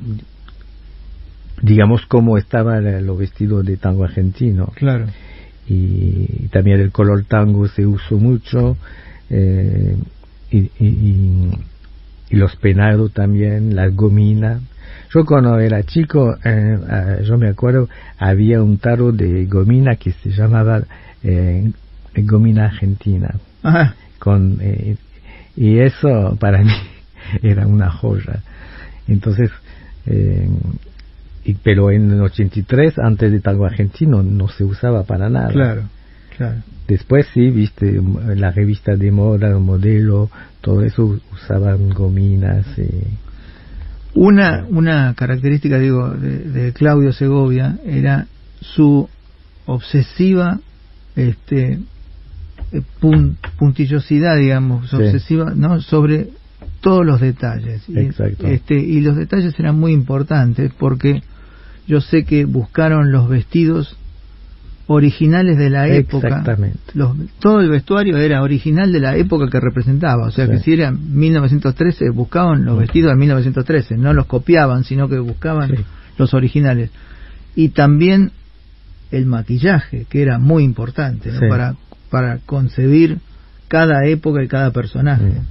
digamos 1.61 2.05
como 2.07 2.37
estaban 2.37 3.05
los 3.05 3.17
vestidos 3.17 3.65
de 3.65 3.77
tango 3.77 4.03
argentino. 4.03 4.67
Claro. 4.75 5.05
Y 5.67 6.47
también 6.51 6.79
el 6.79 6.91
color 6.91 7.23
tango 7.25 7.67
se 7.67 7.85
usó 7.85 8.17
mucho. 8.17 8.77
y, 9.29 10.57
y, 10.79 11.51
los 12.31 12.55
peinados 12.55 13.11
también, 13.13 13.75
las 13.75 13.95
gominas. 13.95 14.61
Yo 15.13 15.25
cuando 15.25 15.59
era 15.59 15.83
chico, 15.83 16.33
eh, 16.43 16.77
eh, 16.89 17.23
yo 17.23 17.37
me 17.37 17.49
acuerdo, 17.49 17.89
había 18.17 18.61
un 18.61 18.77
tarot 18.77 19.15
de 19.15 19.45
gomina 19.45 19.95
que 19.97 20.11
se 20.11 20.29
llamaba 20.29 20.83
eh, 21.23 21.71
Gomina 22.15 22.65
Argentina. 22.65 23.35
Con, 24.19 24.59
y 25.55 25.79
eso 25.79 26.37
para 26.39 26.59
mí 26.63 26.73
era 27.43 27.67
una 27.67 27.91
joya. 27.91 28.41
Entonces, 29.07 29.51
y, 31.43 31.55
pero 31.55 31.91
en 31.91 32.11
el 32.11 32.21
83, 32.21 32.99
antes 32.99 33.31
de 33.31 33.39
tango 33.39 33.65
argentino, 33.65 34.21
no 34.23 34.47
se 34.47 34.63
usaba 34.63 35.03
para 35.03 35.29
nada. 35.29 35.49
Claro, 35.49 35.83
claro. 36.37 36.61
Después 36.87 37.27
sí, 37.33 37.49
viste, 37.49 38.01
la 38.35 38.51
revista 38.51 38.95
de 38.95 39.11
moda, 39.11 39.57
modelo, 39.59 40.29
todo 40.59 40.83
eso 40.83 41.19
usaban 41.31 41.89
gominas. 41.89 42.65
Una, 44.13 44.65
una 44.69 45.13
característica, 45.13 45.79
digo, 45.79 46.09
de, 46.09 46.73
Claudio 46.73 47.13
Segovia 47.13 47.77
era 47.85 48.27
su 48.59 49.07
obsesiva 49.65 50.59
este, 51.15 51.79
eh, 52.71 52.81
puntillosidad, 53.57 54.37
digamos, 54.37 54.93
obsesiva, 54.93 55.53
¿no? 55.55 55.79
Sobre 55.79 56.27
todos 56.81 57.05
los 57.05 57.21
detalles. 57.21 57.83
Exacto. 57.87 58.47
Este, 58.47 58.75
y 58.75 59.01
los 59.01 59.15
detalles 59.15 59.57
eran 59.59 59.79
muy 59.79 59.93
importantes 59.93 60.71
porque 60.77 61.21
yo 61.91 61.99
sé 61.99 62.23
que 62.23 62.45
buscaron 62.45 63.11
los 63.11 63.27
vestidos 63.27 63.97
originales 64.87 65.57
de 65.57 65.69
la 65.69 65.89
época. 65.89 66.29
Exactamente. 66.29 66.79
todo 67.41 67.59
el 67.59 67.69
vestuario 67.69 68.15
era 68.15 68.41
original 68.41 68.93
de 68.93 69.01
la 69.01 69.17
época 69.17 69.49
que 69.51 69.59
representaba. 69.59 70.25
O 70.25 70.31
sea 70.31 70.47
que 70.47 70.59
si 70.59 70.71
era 70.71 70.91
1913, 70.91 72.11
buscaban 72.11 72.63
los 72.63 72.79
vestidos 72.79 73.11
de 73.11 73.17
1913. 73.17 73.97
No 73.97 74.13
los 74.13 74.25
copiaban, 74.25 74.85
sino 74.85 75.09
que 75.09 75.19
buscaban 75.19 75.83
los 76.17 76.33
originales. 76.33 76.91
Y 77.57 77.69
también 77.69 78.31
el 79.11 79.25
maquillaje, 79.25 80.05
que 80.09 80.21
era 80.21 80.39
muy 80.39 80.63
importante 80.63 81.29
para, 81.49 81.75
para 82.09 82.37
concebir 82.45 83.17
cada 83.67 84.05
época 84.05 84.41
y 84.41 84.47
cada 84.47 84.71
personaje. 84.71 85.41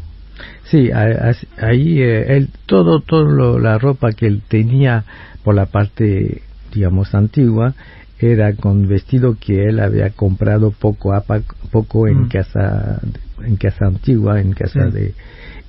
Sí, 0.65 0.91
ahí 0.91 2.01
eh, 2.01 2.37
él, 2.37 2.49
todo, 2.65 3.01
todo 3.01 3.59
la 3.59 3.77
ropa 3.77 4.13
que 4.13 4.27
él 4.27 4.41
tenía 4.49 5.05
por 5.45 5.55
la 5.55 5.67
parte, 5.67 6.43
digamos, 6.73 7.15
antigua, 7.15 7.75
era 8.21 8.55
con 8.55 8.87
vestido 8.87 9.37
que 9.39 9.65
él 9.65 9.81
había 9.81 10.11
comprado 10.11 10.73
poco 10.73 11.15
a 11.15 11.25
poco 11.71 12.07
en 12.07 12.23
mm. 12.23 12.29
casa 12.29 13.01
en 13.43 13.57
casa 13.57 13.87
antigua 13.87 14.41
en 14.41 14.53
casa 14.53 14.87
de 14.87 15.15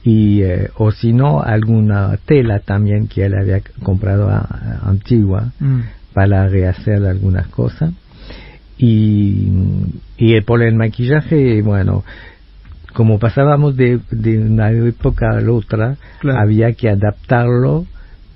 y 0.03 0.41
eh, 0.41 0.69
o 0.75 0.91
si 0.91 1.13
no 1.13 1.41
alguna 1.41 2.17
tela 2.25 2.59
también 2.59 3.07
que 3.07 3.25
él 3.25 3.35
había 3.39 3.61
comprado 3.83 4.29
antigua 4.83 5.51
mm. 5.59 5.79
para 6.13 6.47
rehacer 6.47 7.05
algunas 7.05 7.47
cosas 7.47 7.93
y 8.77 9.47
y 10.17 10.41
por 10.41 10.61
el 10.61 10.75
maquillaje 10.75 11.61
bueno 11.61 12.03
como 12.93 13.19
pasábamos 13.19 13.77
de, 13.77 14.01
de 14.09 14.39
una 14.39 14.71
época 14.71 15.29
a 15.31 15.39
la 15.39 15.51
otra 15.53 15.95
había 16.37 16.73
que 16.73 16.89
adaptarlo 16.89 17.85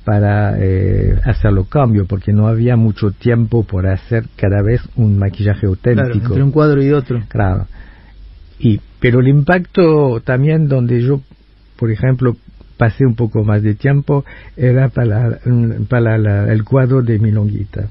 para 0.05 0.55
eh, 0.59 1.19
hacer 1.25 1.51
los 1.51 1.67
cambios, 1.67 2.07
porque 2.07 2.31
no 2.31 2.47
había 2.47 2.75
mucho 2.77 3.12
tiempo 3.12 3.63
por 3.63 3.88
hacer 3.88 4.25
cada 4.35 4.62
vez 4.62 4.81
un 4.95 5.17
maquillaje 5.17 5.65
auténtico. 5.65 6.07
Claro, 6.07 6.25
entre 6.25 6.43
un 6.43 6.51
cuadro 6.51 6.83
y 6.83 6.91
otro. 6.91 7.21
Claro. 7.27 7.67
Y, 8.59 8.79
pero 9.00 9.19
el 9.19 9.27
impacto 9.27 10.21
también 10.24 10.67
donde 10.67 11.01
yo, 11.01 11.21
por 11.77 11.91
ejemplo, 11.91 12.38
pasé 12.77 13.05
un 13.05 13.15
poco 13.15 13.43
más 13.43 13.63
de 13.63 13.74
tiempo 13.74 14.24
era 14.55 14.89
para, 14.89 15.39
para 15.89 16.51
el 16.51 16.63
cuadro 16.63 17.01
de 17.01 17.19
Milonguita, 17.19 17.88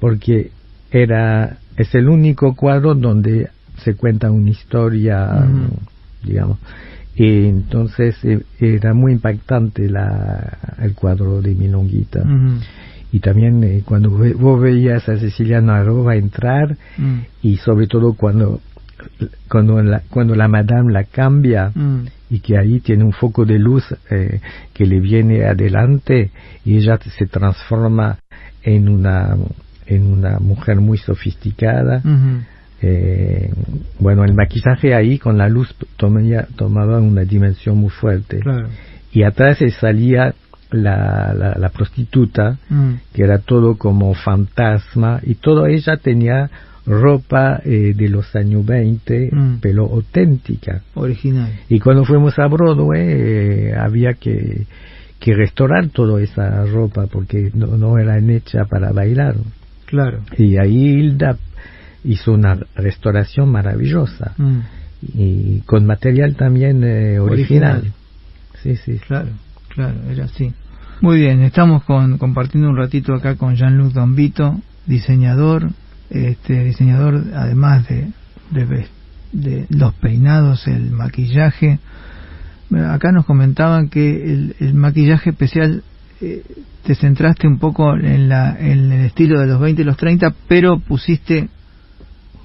porque 0.00 0.50
era 0.90 1.58
es 1.76 1.94
el 1.94 2.08
único 2.08 2.54
cuadro 2.54 2.94
donde 2.94 3.48
se 3.82 3.94
cuenta 3.94 4.30
una 4.30 4.50
historia, 4.50 5.46
digamos. 6.22 6.58
Y 7.14 7.46
entonces 7.46 8.16
eh, 8.24 8.42
era 8.58 8.94
muy 8.94 9.12
impactante 9.12 9.88
la, 9.88 10.58
el 10.80 10.94
cuadro 10.94 11.42
de 11.42 11.54
Milonguita. 11.54 12.24
Y 13.12 13.20
también 13.20 13.62
eh, 13.62 13.82
cuando 13.84 14.10
vos 14.10 14.60
veías 14.60 15.06
a 15.08 15.18
Cecilia 15.18 15.60
Naroa 15.60 16.16
entrar, 16.16 16.76
mm. 16.96 17.18
y 17.42 17.58
sobre 17.58 17.86
todo 17.86 18.14
cuando, 18.14 18.60
cuando, 19.50 19.82
la, 19.82 20.02
cuando 20.08 20.34
la 20.34 20.48
madame 20.48 20.90
la 20.90 21.04
cambia, 21.04 21.70
mm. 21.74 22.06
y 22.30 22.40
que 22.40 22.56
ahí 22.56 22.80
tiene 22.80 23.04
un 23.04 23.12
foco 23.12 23.44
de 23.44 23.58
luz 23.58 23.84
eh, 24.10 24.40
que 24.72 24.86
le 24.86 25.00
viene 25.00 25.44
adelante, 25.44 26.30
y 26.64 26.78
ella 26.78 26.98
se 27.18 27.26
transforma 27.26 28.16
en 28.62 28.88
una, 28.88 29.36
en 29.86 30.06
una 30.06 30.38
mujer 30.38 30.80
muy 30.80 30.96
sofisticada. 30.96 32.02
Eh, 32.82 33.48
bueno, 34.00 34.24
el 34.24 34.34
maquillaje 34.34 34.94
ahí 34.94 35.18
con 35.18 35.38
la 35.38 35.48
luz 35.48 35.74
tomaba, 35.96 36.46
tomaba 36.56 36.98
una 36.98 37.22
dimensión 37.22 37.78
muy 37.78 37.90
fuerte. 37.90 38.40
Y 39.12 39.22
atrás 39.22 39.58
salía 39.78 40.34
la, 40.72 41.54
la, 41.56 41.68
prostituta, 41.68 42.58
mm. 42.68 42.92
que 43.12 43.22
era 43.22 43.38
todo 43.38 43.76
como 43.76 44.14
fantasma, 44.14 45.20
y 45.22 45.34
toda 45.36 45.70
ella 45.70 45.96
tenía 45.96 46.50
ropa 46.84 47.60
eh, 47.64 47.94
de 47.94 48.08
los 48.08 48.34
años 48.34 48.66
20, 48.66 49.30
mm. 49.30 49.58
pero 49.60 49.84
auténtica. 49.84 50.82
Original. 50.94 51.52
Y 51.68 51.78
cuando 51.78 52.04
fuimos 52.04 52.38
a 52.38 52.46
Broadway 52.48 53.00
eh, 53.04 53.74
había 53.78 54.14
que, 54.14 54.66
que 55.20 55.34
restaurar 55.34 55.88
toda 55.90 56.20
esa 56.20 56.64
ropa 56.64 57.06
porque 57.06 57.50
no, 57.54 57.76
no 57.76 57.98
era 57.98 58.18
hecha 58.18 58.64
para 58.64 58.92
bailar. 58.92 59.36
Claro. 59.86 60.22
Y 60.38 60.56
ahí 60.56 60.98
Hilda 60.98 61.36
hizo 62.04 62.32
una 62.32 62.58
restauración 62.74 63.50
maravillosa 63.50 64.34
mm. 64.36 64.58
y 65.14 65.60
con 65.60 65.86
material 65.86 66.36
también 66.36 66.82
eh, 66.84 67.18
original. 67.18 67.92
Sí, 68.62 68.76
sí. 68.76 68.98
Claro, 69.06 69.30
claro, 69.68 69.98
era 70.10 70.24
así. 70.24 70.52
Muy 71.00 71.18
bien, 71.18 71.42
estamos 71.42 71.82
con, 71.84 72.18
compartiendo 72.18 72.70
un 72.70 72.76
ratito 72.76 73.14
acá 73.14 73.34
con 73.34 73.56
Jean-Luc 73.56 73.92
Dombito, 73.92 74.60
diseñador, 74.86 75.70
este 76.10 76.62
diseñador 76.64 77.24
además 77.34 77.88
de, 77.88 78.12
de, 78.50 78.86
de, 79.32 79.66
los 79.70 79.94
peinados, 79.94 80.68
el 80.68 80.90
maquillaje. 80.90 81.80
Acá 82.88 83.10
nos 83.12 83.26
comentaban 83.26 83.88
que 83.88 84.32
el, 84.32 84.56
el 84.60 84.74
maquillaje 84.74 85.30
especial 85.30 85.82
eh, 86.20 86.42
te 86.84 86.94
centraste 86.94 87.46
un 87.48 87.58
poco 87.58 87.94
en, 87.96 88.28
la, 88.28 88.56
en 88.58 88.92
el 88.92 89.06
estilo 89.06 89.40
de 89.40 89.46
los 89.46 89.60
20 89.60 89.82
y 89.82 89.84
los 89.84 89.96
30, 89.96 90.32
pero 90.48 90.78
pusiste 90.78 91.48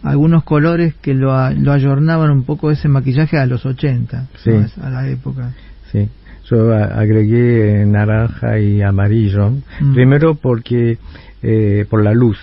algunos 0.09 0.43
colores 0.43 0.95
que 0.95 1.13
lo, 1.13 1.51
lo 1.51 1.71
ayornaban 1.71 2.31
un 2.31 2.43
poco 2.43 2.71
ese 2.71 2.87
maquillaje 2.87 3.37
a 3.37 3.45
los 3.45 3.65
80, 3.65 4.27
sí. 4.43 4.51
a 4.81 4.89
la 4.89 5.07
época. 5.07 5.53
Sí. 5.91 6.09
yo 6.49 6.73
agregué 6.73 7.85
naranja 7.85 8.59
y 8.59 8.81
amarillo, 8.81 9.51
mm. 9.79 9.93
primero 9.93 10.35
porque 10.35 10.97
eh, 11.41 11.85
por 11.89 12.03
la 12.03 12.13
luz. 12.13 12.37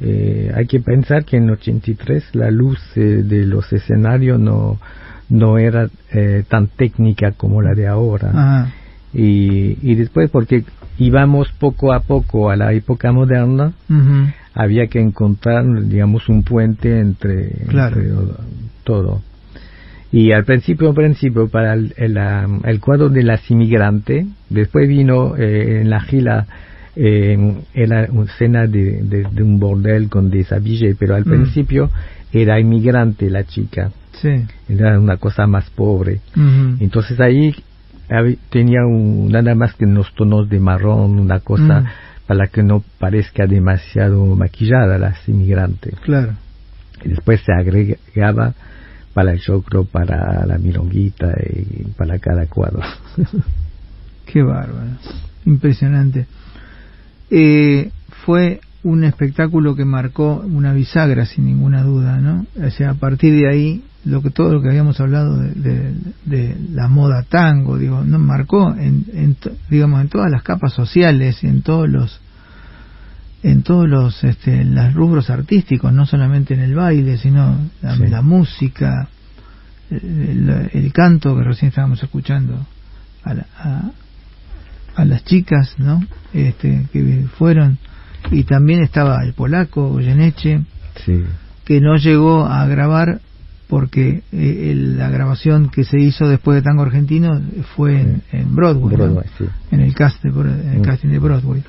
Eh, 0.00 0.50
hay 0.54 0.66
que 0.66 0.80
pensar 0.80 1.24
que 1.26 1.36
en 1.36 1.50
83 1.50 2.34
la 2.34 2.50
luz 2.50 2.78
eh, 2.96 3.22
de 3.22 3.44
los 3.44 3.70
escenarios 3.72 4.40
no, 4.40 4.78
no 5.28 5.58
era 5.58 5.88
tan 6.48 6.68
técnica 6.68 7.32
como 7.32 7.60
la 7.62 7.74
de 7.74 7.86
ahora. 7.86 8.72
Y, 9.12 9.76
y 9.82 9.94
después 9.94 10.30
porque 10.30 10.64
íbamos 10.98 11.52
poco 11.58 11.92
a 11.92 12.00
poco 12.00 12.50
a 12.50 12.56
la 12.56 12.72
época 12.72 13.12
moderna, 13.12 13.72
había 14.54 14.86
que 14.88 15.00
encontrar, 15.00 15.64
digamos, 15.84 16.28
un 16.28 16.42
puente 16.42 17.00
entre, 17.00 17.52
todo. 18.84 19.22
Y 20.12 20.32
al 20.32 20.44
principio, 20.44 20.92
principio, 20.92 21.48
para 21.48 21.74
el, 21.74 21.94
el, 21.96 22.80
cuadro 22.80 23.08
de 23.08 23.22
las 23.22 23.48
inmigrantes, 23.50 24.26
después 24.48 24.88
vino 24.88 25.36
eh, 25.36 25.82
en 25.82 25.90
la 25.90 26.00
gira 26.00 26.46
eh, 26.96 27.38
era 27.72 28.08
una 28.10 28.24
escena 28.24 28.66
de, 28.66 29.02
de, 29.02 29.42
un 29.42 29.60
bordel 29.60 30.08
con 30.08 30.30
desabillé, 30.30 30.96
pero 30.98 31.14
al 31.14 31.24
mm. 31.24 31.30
principio 31.30 31.90
era 32.32 32.58
inmigrante 32.58 33.30
la 33.30 33.44
chica. 33.44 33.92
Sí. 34.20 34.44
Era 34.68 34.98
una 34.98 35.16
cosa 35.16 35.46
más 35.46 35.70
pobre. 35.70 36.20
Entonces 36.80 37.18
ahí 37.20 37.54
tenía 38.50 38.84
un, 38.84 39.28
nada 39.30 39.54
más 39.54 39.74
que 39.74 39.84
unos 39.84 40.12
tonos 40.14 40.48
de 40.48 40.58
marrón, 40.58 41.18
una 41.20 41.38
cosa 41.40 41.80
mm. 41.80 41.86
Para 42.30 42.46
que 42.46 42.62
no 42.62 42.84
parezca 43.00 43.44
demasiado 43.48 44.24
maquillada 44.36 44.98
las 44.98 45.28
inmigrantes. 45.28 45.98
Claro. 45.98 46.34
Y 47.04 47.08
después 47.08 47.40
se 47.40 47.52
agregaba 47.52 48.54
para 49.12 49.32
el 49.32 49.40
choclo, 49.40 49.84
para 49.84 50.46
la 50.46 50.56
milonguita 50.56 51.34
y 51.44 51.88
para 51.96 52.20
cada 52.20 52.46
cuadro. 52.46 52.82
Qué 54.26 54.44
bárbaro, 54.44 54.90
impresionante. 55.44 56.28
Eh, 57.32 57.90
fue 58.24 58.60
un 58.84 59.02
espectáculo 59.02 59.74
que 59.74 59.84
marcó 59.84 60.36
una 60.36 60.72
bisagra 60.72 61.26
sin 61.26 61.46
ninguna 61.46 61.82
duda, 61.82 62.18
¿no? 62.18 62.46
O 62.64 62.70
sea, 62.70 62.90
a 62.90 62.94
partir 62.94 63.34
de 63.34 63.50
ahí, 63.50 63.84
lo 64.04 64.22
que 64.22 64.30
todo 64.30 64.52
lo 64.52 64.62
que 64.62 64.68
habíamos 64.68 64.98
hablado 65.00 65.36
de, 65.36 65.94
de, 66.24 66.56
la 66.72 66.88
moda 66.88 67.22
tango, 67.22 67.76
digo, 67.76 68.02
no 68.04 68.18
marcó 68.18 68.74
en, 68.74 69.04
en, 69.12 69.36
digamos 69.68 70.00
en 70.00 70.08
todas 70.08 70.30
las 70.30 70.42
capas 70.42 70.72
sociales 70.72 71.42
y 71.44 71.48
en 71.48 71.62
todos 71.62 71.88
los 71.88 72.20
en 73.42 73.62
todos 73.62 73.88
los 73.88 74.22
este, 74.24 74.64
los 74.64 74.92
rubros 74.94 75.30
artísticos, 75.30 75.92
no 75.92 76.06
solamente 76.06 76.54
en 76.54 76.60
el 76.60 76.74
baile, 76.74 77.16
sino 77.16 77.70
la, 77.80 78.20
música, 78.20 79.08
el, 79.90 80.90
canto 80.92 81.36
que 81.36 81.44
recién 81.44 81.70
estábamos 81.70 82.02
escuchando 82.02 82.66
a, 83.24 83.90
a, 84.94 85.04
las 85.06 85.24
chicas, 85.24 85.74
¿no? 85.78 86.04
Este, 86.34 86.86
que 86.92 87.26
fueron 87.38 87.78
y 88.30 88.44
también 88.44 88.82
estaba 88.82 89.24
el 89.24 89.32
polaco 89.32 89.88
Goyeneche, 89.88 90.60
que 91.64 91.80
no 91.80 91.96
llegó 91.96 92.44
a 92.44 92.66
grabar 92.66 93.20
porque 93.70 94.22
eh, 94.32 94.74
la 94.74 95.08
grabación 95.08 95.70
que 95.70 95.84
se 95.84 95.98
hizo 95.98 96.28
después 96.28 96.56
de 96.56 96.62
Tango 96.62 96.82
Argentino 96.82 97.40
fue 97.76 98.00
en, 98.32 98.54
Broadway, 98.54 99.22
en 99.70 99.80
el 99.80 99.94
cast 99.94 100.22
de, 100.24 100.30
el 100.30 100.80
mm. 100.80 100.82
casting 100.82 101.08
de 101.08 101.18
Broadway 101.20 101.62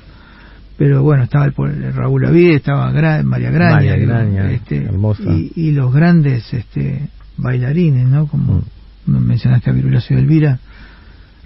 pero 0.76 1.02
bueno, 1.04 1.22
estaba 1.22 1.44
el, 1.44 1.92
Raúl 1.94 2.26
Avide, 2.26 2.56
estaba 2.56 2.90
María 3.22 3.50
Graña, 3.50 4.50
este, 4.50 4.90
y, 5.54 5.70
los 5.70 5.94
grandes 5.94 6.52
este, 6.52 7.08
bailarines, 7.36 8.08
¿no? 8.08 8.26
Como 8.26 8.64
mm. 9.06 9.16
mencionaste 9.16 9.70
a 9.70 9.72
Virulacio 9.72 10.18
Elvira, 10.18 10.58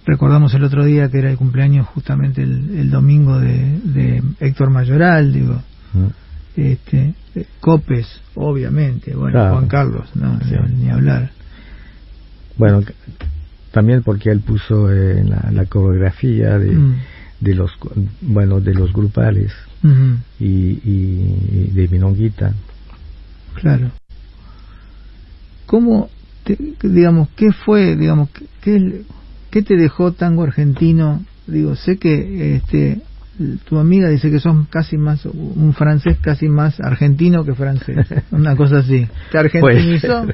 recordamos 0.07 0.55
el 0.55 0.65
otro 0.65 0.87
día 0.87 1.11
que 1.11 1.19
era 1.19 1.31
el 1.31 1.37
cumpleaños 1.37 1.87
justamente 1.89 2.43
el, 2.43 2.89
domingo 2.91 3.39
de, 3.39 4.23
Héctor 4.41 4.71
Mayoral, 4.71 5.35
digo, 5.35 5.61
mm. 5.93 6.07
Este, 6.57 7.15
Copes, 7.61 8.07
obviamente, 8.35 9.15
bueno, 9.15 9.51
Juan 9.51 9.69
Carlos, 9.69 10.09
no, 10.15 10.39
ni 10.79 10.91
hablar. 10.91 11.31
Bueno, 12.57 12.83
también 13.71 14.03
porque 14.03 14.31
él 14.31 14.41
puso 14.41 14.91
en 14.91 15.31
la, 15.31 15.67
coreografía 15.67 16.59
de... 16.59 16.73
Mm. 16.73 16.97
de 17.41 17.55
los 17.55 17.71
bueno 18.23 18.61
de 18.63 18.73
los 18.73 18.93
grupales 18.93 19.53
y, 20.41 20.47
y, 20.47 21.71
de 21.75 21.89
Minonguita. 21.89 22.55
Claro. 23.55 23.91
Cómo 25.67 26.09
digamos 26.83 27.29
qué 27.37 27.53
fue 27.53 27.97
digamos 27.97 28.31
qué, 28.63 29.03
qué 29.51 29.63
te 29.63 29.77
dejó 29.77 30.13
tango 30.13 30.45
argentino 30.45 31.25
digo 31.47 31.77
sé 31.77 31.99
que 31.99 32.57
este 32.57 33.03
tu 33.69 33.79
amiga 33.79 34.09
dice 34.09 34.31
que 34.31 34.41
son 34.41 34.65
casi 34.67 34.97
más 34.97 35.27
un 35.27 35.75
francés 35.75 36.19
casi 36.21 36.49
más 36.49 36.81
argentino 36.81 37.45
que 37.45 37.55
francés. 37.55 38.07
Una 38.31 38.57
cosa 38.57 38.79
así. 38.79 39.07
Te 39.31 39.39
argentinizó 39.39 40.27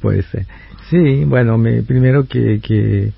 pues 0.00 0.26
sí 0.90 1.24
bueno 1.24 1.58
me, 1.58 1.82
primero 1.82 2.26
que 2.26 2.60
que 2.60 3.12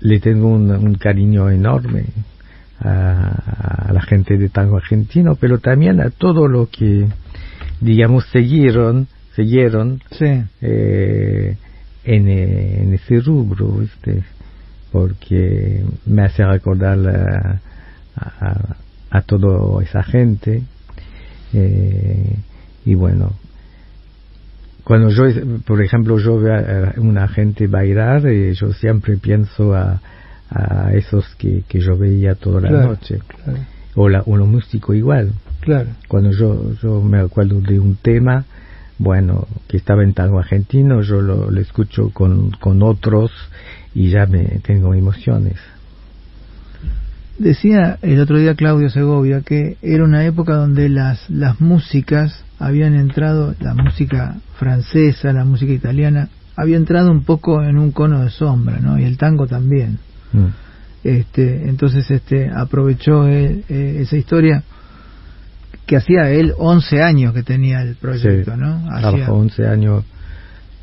le 0.00 0.20
tengo 0.20 0.48
un, 0.48 0.94
cariño 0.94 1.50
enorme 1.50 2.04
a, 2.80 3.90
la 3.92 4.02
gente 4.02 4.36
de 4.36 4.48
tango 4.48 4.76
argentino, 4.76 5.36
pero 5.36 5.58
también 5.58 6.00
a 6.00 6.10
todo 6.10 6.46
lo 6.46 6.68
que, 6.68 7.06
digamos, 7.80 8.26
siguieron, 8.26 9.08
siguieron 9.34 10.00
eh, 10.20 11.56
en, 12.04 12.28
en, 12.28 12.94
ese 12.94 13.20
rubro, 13.20 13.82
este, 13.82 14.22
porque 14.92 15.84
me 16.06 16.22
hace 16.22 16.44
recordar 16.44 16.98
a, 18.16 18.76
a, 19.10 19.22
toda 19.22 19.82
esa 19.82 20.02
gente. 20.02 20.62
Eh, 21.52 22.36
y 22.84 22.94
bueno, 22.94 23.32
cuando 24.84 25.10
yo, 25.10 25.24
por 25.66 25.82
ejemplo, 25.82 26.18
yo 26.18 26.40
veo 26.40 26.54
a 26.54 27.00
una 27.00 27.28
gente 27.28 27.66
bailar, 27.66 28.26
eh, 28.26 28.54
yo 28.54 28.72
siempre 28.72 29.16
pienso 29.18 29.74
a, 29.74 30.00
a 30.50 30.92
esos 30.94 31.34
que, 31.36 31.62
que 31.68 31.80
yo 31.80 31.96
veía 31.96 32.34
toda 32.34 32.60
la 32.60 32.70
noche. 32.70 33.18
O, 33.94 34.08
la, 34.08 34.22
o 34.22 34.36
lo 34.36 34.46
músico 34.46 34.94
igual. 34.94 35.32
Claro. 35.60 35.90
Cuando 36.06 36.30
yo, 36.30 36.72
yo 36.82 37.02
me 37.02 37.18
acuerdo 37.18 37.60
de 37.60 37.78
un 37.78 37.96
tema, 37.96 38.44
bueno, 38.98 39.46
que 39.66 39.76
estaba 39.76 40.02
en 40.04 40.14
tango 40.14 40.38
argentino, 40.38 41.02
yo 41.02 41.20
lo, 41.20 41.50
lo 41.50 41.60
escucho 41.60 42.10
con, 42.10 42.52
con 42.52 42.82
otros 42.82 43.30
y 43.98 44.10
ya 44.10 44.26
me 44.26 44.44
tengo 44.62 44.94
emociones. 44.94 45.56
Decía 47.36 47.98
el 48.00 48.20
otro 48.20 48.38
día 48.38 48.54
Claudio 48.54 48.90
Segovia 48.90 49.40
que 49.40 49.76
era 49.82 50.04
una 50.04 50.24
época 50.24 50.54
donde 50.54 50.88
las, 50.88 51.28
las 51.28 51.60
músicas 51.60 52.44
habían 52.60 52.94
entrado, 52.94 53.56
la 53.58 53.74
música 53.74 54.36
francesa, 54.56 55.32
la 55.32 55.44
música 55.44 55.72
italiana, 55.72 56.28
había 56.54 56.76
entrado 56.76 57.10
un 57.10 57.24
poco 57.24 57.60
en 57.64 57.76
un 57.76 57.90
cono 57.90 58.22
de 58.22 58.30
sombra, 58.30 58.78
¿no? 58.78 59.00
Y 59.00 59.04
el 59.04 59.16
tango 59.16 59.48
también. 59.48 59.98
Mm. 60.32 60.46
Este, 61.02 61.68
entonces 61.68 62.08
este, 62.08 62.50
aprovechó 62.54 63.26
eh, 63.26 63.64
esa 63.68 64.16
historia 64.16 64.62
que 65.86 65.96
hacía 65.96 66.30
él 66.30 66.54
11 66.56 67.02
años 67.02 67.34
que 67.34 67.42
tenía 67.42 67.82
el 67.82 67.96
proyecto, 67.96 68.56
¿no? 68.56 68.88
Hacía... 68.92 69.32
11 69.32 69.66
años 69.66 70.04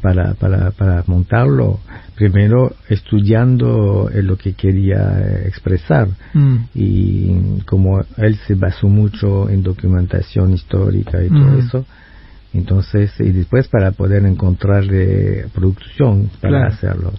para, 0.05 0.35
para, 0.35 0.69
para 0.69 1.03
montarlo, 1.07 1.79
primero 2.13 2.75
estudiando 2.89 4.07
lo 4.13 4.37
que 4.37 4.53
quería 4.53 5.41
expresar 5.47 6.09
mm. 6.31 6.55
y 6.75 7.59
como 7.65 8.03
él 8.17 8.37
se 8.45 8.53
basó 8.53 8.87
mucho 8.87 9.49
en 9.49 9.63
documentación 9.63 10.53
histórica 10.53 11.23
y 11.23 11.29
todo 11.29 11.53
mm. 11.53 11.59
eso, 11.59 11.85
entonces 12.53 13.13
y 13.19 13.31
después 13.31 13.67
para 13.67 13.93
poder 13.93 14.27
encontrar 14.27 14.83
producción 15.55 16.29
para 16.39 16.67
hacerlo. 16.67 17.11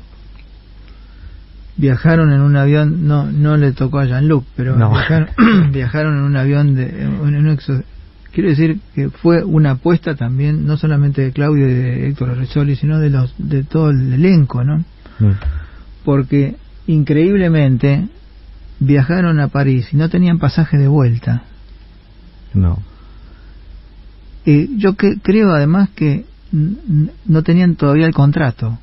Viajaron 1.76 2.32
en 2.32 2.40
un 2.40 2.54
avión, 2.54 3.08
no 3.08 3.24
no 3.24 3.56
le 3.56 3.72
tocó 3.72 3.98
a 3.98 4.04
Jean-Luc, 4.04 4.44
pero 4.54 4.76
viajaron, 5.72 6.18
en 6.18 6.22
un 6.22 6.36
avión 6.36 6.76
de 6.76 7.02
en 7.02 7.34
un 7.34 7.58
quiero 8.36 8.50
decir 8.50 8.80
que 8.94 9.08
fue 9.08 9.42
una 9.42 9.70
apuesta 9.70 10.14
también 10.14 10.66
no 10.66 10.76
solamente 10.76 11.22
de 11.22 11.32
Claudio 11.32 11.70
y 11.70 11.72
de 11.72 12.08
Héctor 12.08 12.32
Arrezzoli, 12.32 12.76
sino 12.76 12.98
de 12.98 13.08
los 13.08 13.34
de 13.38 13.64
todo 13.64 13.88
el 13.88 14.12
elenco, 14.12 14.62
¿no? 14.62 14.84
Mm. 15.20 15.30
Porque 16.04 16.56
increíblemente 16.86 18.08
viajaron 18.78 19.40
a 19.40 19.48
París 19.48 19.88
y 19.90 19.96
no 19.96 20.10
tenían 20.10 20.38
pasaje 20.38 20.76
de 20.76 20.86
vuelta. 20.86 21.44
No. 22.52 22.82
Y 24.44 24.76
yo 24.76 24.96
que, 24.96 25.16
creo 25.22 25.52
además 25.52 25.88
que 25.96 26.26
no 26.52 27.42
tenían 27.42 27.76
todavía 27.76 28.04
el 28.04 28.12
contrato. 28.12 28.78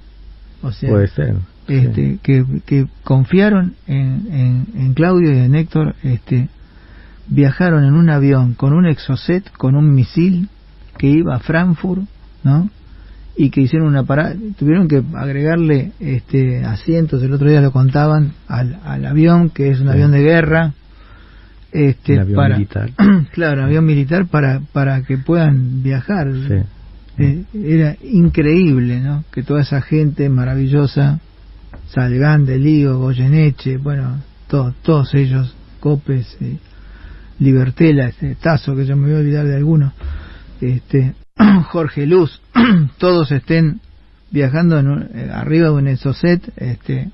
O 0.63 0.71
sea, 0.71 0.89
Puede 0.89 1.07
ser. 1.09 1.35
Este, 1.67 2.17
que, 2.23 2.43
que 2.65 2.87
confiaron 3.03 3.75
en, 3.85 4.27
en, 4.31 4.67
en 4.75 4.93
Claudio 4.95 5.31
y 5.31 5.37
en 5.37 5.53
Héctor 5.53 5.93
este, 6.01 6.49
viajaron 7.27 7.85
en 7.85 7.93
un 7.93 8.09
avión 8.09 8.53
con 8.53 8.73
un 8.73 8.85
exocet, 8.85 9.51
con 9.53 9.75
un 9.75 9.93
misil 9.93 10.49
que 10.97 11.07
iba 11.07 11.35
a 11.35 11.39
Frankfurt, 11.39 12.03
¿no? 12.43 12.69
y 13.35 13.49
que 13.49 13.61
hicieron 13.61 13.87
una 13.87 14.03
parada, 14.03 14.35
tuvieron 14.57 14.87
que 14.87 15.01
agregarle 15.15 15.91
este 15.99 16.63
asientos, 16.63 17.23
el 17.23 17.33
otro 17.33 17.49
día 17.49 17.61
lo 17.61 17.71
contaban, 17.71 18.33
al, 18.47 18.79
al 18.83 19.05
avión, 19.05 19.49
que 19.49 19.71
es 19.71 19.79
un 19.79 19.89
avión 19.89 20.11
de 20.11 20.21
guerra, 20.21 20.73
este, 21.71 22.19
avión 22.19 22.35
para, 22.35 22.55
militar. 22.55 22.91
claro, 23.33 23.63
avión 23.63 23.85
militar 23.85 24.27
para, 24.27 24.61
para 24.71 25.01
que 25.01 25.17
puedan 25.17 25.81
viajar. 25.81 26.27
Sí. 26.47 27.23
Eh, 27.23 27.43
era 27.53 27.95
increíble, 28.03 28.99
¿no? 28.99 29.23
Que 29.31 29.43
toda 29.43 29.61
esa 29.61 29.81
gente 29.81 30.29
maravillosa, 30.29 31.19
Salgán, 31.87 32.45
Lío, 32.45 32.99
Goyeneche, 32.99 33.77
bueno, 33.77 34.19
todos, 34.47 34.75
todos 34.83 35.13
ellos, 35.15 35.55
Copes, 35.79 36.37
eh, 36.41 36.57
Libertela, 37.43 38.07
este 38.07 38.35
Tazo, 38.35 38.75
que 38.75 38.85
yo 38.85 38.95
me 38.95 39.07
voy 39.07 39.15
a 39.15 39.19
olvidar 39.19 39.45
de 39.45 39.55
alguno, 39.55 39.93
este, 40.61 41.13
Jorge 41.71 42.05
Luz, 42.07 42.41
todos 42.97 43.31
estén 43.31 43.79
viajando 44.31 44.79
en 44.79 44.87
un- 44.87 45.07
eh, 45.13 45.29
arriba 45.33 45.67
de 45.67 45.73
un 45.73 45.87
exocet, 45.87 46.41
este, 46.57 47.09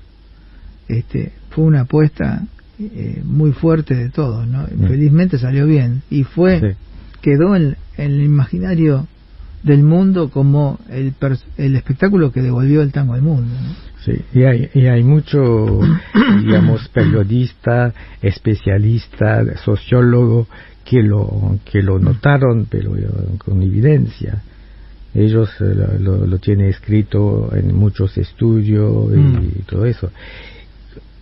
este, 0.88 1.32
fue 1.50 1.64
una 1.64 1.82
apuesta 1.82 2.42
eh, 2.78 3.20
muy 3.24 3.52
fuerte 3.52 3.94
de 3.94 4.08
todos, 4.10 4.46
¿no? 4.46 4.62
Mm. 4.62 4.88
Felizmente 4.88 5.38
salió 5.38 5.66
bien 5.66 6.02
y 6.10 6.24
fue 6.24 6.60
Sí. 6.60 6.76
quedó 7.20 7.54
en, 7.56 7.76
en 7.98 8.12
el 8.12 8.22
imaginario 8.22 9.06
del 9.62 9.82
mundo 9.82 10.30
como 10.30 10.78
el, 10.88 11.12
el 11.58 11.76
espectáculo 11.76 12.32
que 12.32 12.40
devolvió 12.40 12.80
el 12.80 12.92
tango 12.92 13.12
al 13.12 13.20
mundo. 13.22 13.52
¿no? 13.52 13.89
Sí, 14.04 14.12
y 14.32 14.44
hay, 14.44 14.68
y 14.74 14.86
hay 14.86 15.02
mucho, 15.02 15.80
digamos, 16.42 16.88
periodista, 16.88 17.92
especialista, 18.22 19.56
sociólogo 19.64 20.46
que 20.84 21.02
lo, 21.02 21.58
que 21.64 21.82
lo 21.82 21.98
notaron, 21.98 22.66
pero 22.70 22.96
eh, 22.96 23.04
con 23.38 23.62
evidencia. 23.62 24.42
Ellos 25.14 25.50
eh, 25.60 25.74
lo, 25.74 25.98
lo, 26.18 26.26
lo 26.26 26.38
tienen 26.38 26.68
escrito 26.68 27.50
en 27.54 27.74
muchos 27.76 28.16
estudios 28.16 29.12
y 29.12 29.18
Mm. 29.18 29.50
todo 29.66 29.84
eso. 29.84 30.10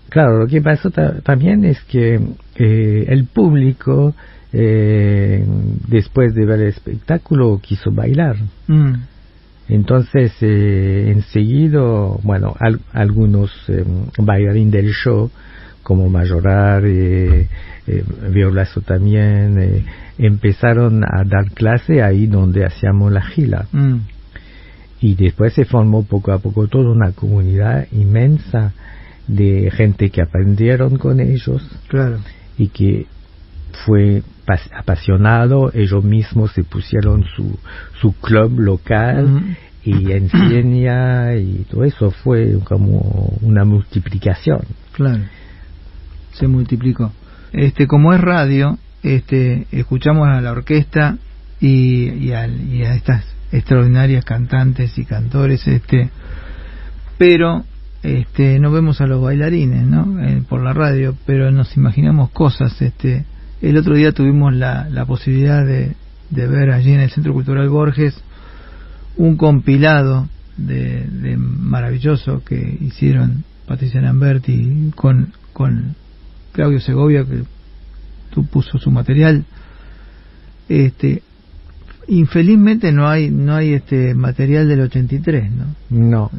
Claro, 0.08 0.38
lo 0.38 0.46
que 0.46 0.62
pasó 0.62 0.90
ta- 0.90 1.20
también 1.20 1.64
es 1.64 1.80
que 1.82 2.18
eh, 2.56 3.04
el 3.08 3.24
público, 3.26 4.14
eh, 4.52 5.44
después 5.88 6.32
de 6.34 6.46
ver 6.46 6.60
el 6.60 6.68
espectáculo, 6.68 7.58
quiso 7.62 7.90
bailar. 7.92 8.36
Mm, 8.68 8.92
Entonces, 9.68 10.32
eh, 10.40 11.10
enseguida, 11.14 11.80
bueno, 12.22 12.54
al- 12.58 12.80
algunos 12.92 13.50
eh, 13.68 13.84
bailarines 14.18 14.72
del 14.72 14.92
show, 14.92 15.30
como 15.82 16.08
Majorar, 16.08 16.84
eh, 16.86 17.46
eh, 17.86 18.04
Violazo 18.30 18.80
también, 18.80 19.58
eh, 19.58 19.84
empezaron 20.18 21.04
a 21.04 21.24
dar 21.24 21.50
clase 21.52 22.02
ahí 22.02 22.26
donde 22.26 22.64
hacíamos 22.64 23.12
la 23.12 23.22
gira. 23.22 23.66
mm, 23.72 23.96
Y 25.00 25.14
después 25.14 25.52
se 25.54 25.64
formó 25.64 26.02
poco 26.04 26.32
a 26.32 26.38
poco 26.40 26.66
toda 26.66 26.90
una 26.90 27.12
comunidad 27.12 27.86
inmensa 27.92 28.72
de 29.28 29.70
gente 29.70 30.10
que 30.10 30.22
aprendieron 30.22 30.96
con 30.96 31.20
ellos 31.20 31.62
claro. 31.88 32.18
y 32.56 32.68
que 32.68 33.06
fue 33.84 34.22
apasionado, 34.74 35.70
ellos 35.74 36.04
mismos 36.04 36.52
se 36.52 36.64
pusieron 36.64 37.24
su, 37.36 37.58
su 38.00 38.12
club 38.20 38.58
local 38.60 39.28
Mm. 39.28 39.56
y 39.84 40.12
enseña 40.12 41.34
y 41.36 41.64
todo 41.70 41.84
eso 41.84 42.10
fue 42.10 42.58
como 42.64 42.98
una 43.42 43.64
multiplicación. 43.64 44.60
Claro, 44.92 45.22
se 46.32 46.46
multiplicó. 46.46 47.12
Este, 47.52 47.86
como 47.86 48.12
es 48.12 48.20
radio, 48.20 48.78
este, 49.02 49.66
escuchamos 49.72 50.28
a 50.28 50.40
la 50.40 50.52
orquesta 50.52 51.16
y, 51.60 52.10
y, 52.10 52.32
al- 52.32 52.68
y 52.72 52.84
a 52.84 52.94
estas 52.94 53.24
extraordinarias 53.52 54.24
cantantes 54.24 54.98
y 54.98 55.04
cantores, 55.04 55.66
este, 55.66 56.10
pero 57.16 57.64
este, 58.02 58.58
no 58.58 58.70
vemos 58.70 59.00
a 59.00 59.06
los 59.06 59.22
bailarines, 59.22 59.86
¿no? 59.86 60.22
Eh, 60.22 60.42
por 60.48 60.62
la 60.62 60.72
radio, 60.72 61.14
pero 61.26 61.50
nos 61.50 61.76
imaginamos 61.76 62.30
cosas, 62.30 62.80
este. 62.82 63.24
El 63.60 63.76
otro 63.76 63.94
día 63.94 64.12
tuvimos 64.12 64.54
la, 64.54 64.88
la 64.88 65.04
posibilidad 65.04 65.64
de, 65.64 65.94
de 66.30 66.46
ver 66.46 66.70
allí 66.70 66.92
en 66.92 67.00
el 67.00 67.10
Centro 67.10 67.32
Cultural 67.32 67.68
Borges 67.68 68.14
un 69.16 69.36
compilado 69.36 70.28
de, 70.56 71.04
de 71.04 71.36
maravilloso 71.36 72.42
que 72.44 72.78
hicieron 72.80 73.44
Patricia 73.66 74.00
Lamberti 74.00 74.92
con, 74.94 75.32
con 75.52 75.94
Claudio 76.52 76.80
Segovia 76.80 77.24
que 77.24 77.42
tú 78.30 78.46
puso 78.46 78.78
su 78.78 78.90
material. 78.90 79.44
Este 80.68 81.22
infelizmente 82.06 82.92
no 82.92 83.08
hay 83.08 83.30
no 83.30 83.54
hay 83.54 83.74
este 83.74 84.14
material 84.14 84.66
del 84.66 84.80
83 84.80 85.50
no 85.50 85.74
No, 85.90 86.30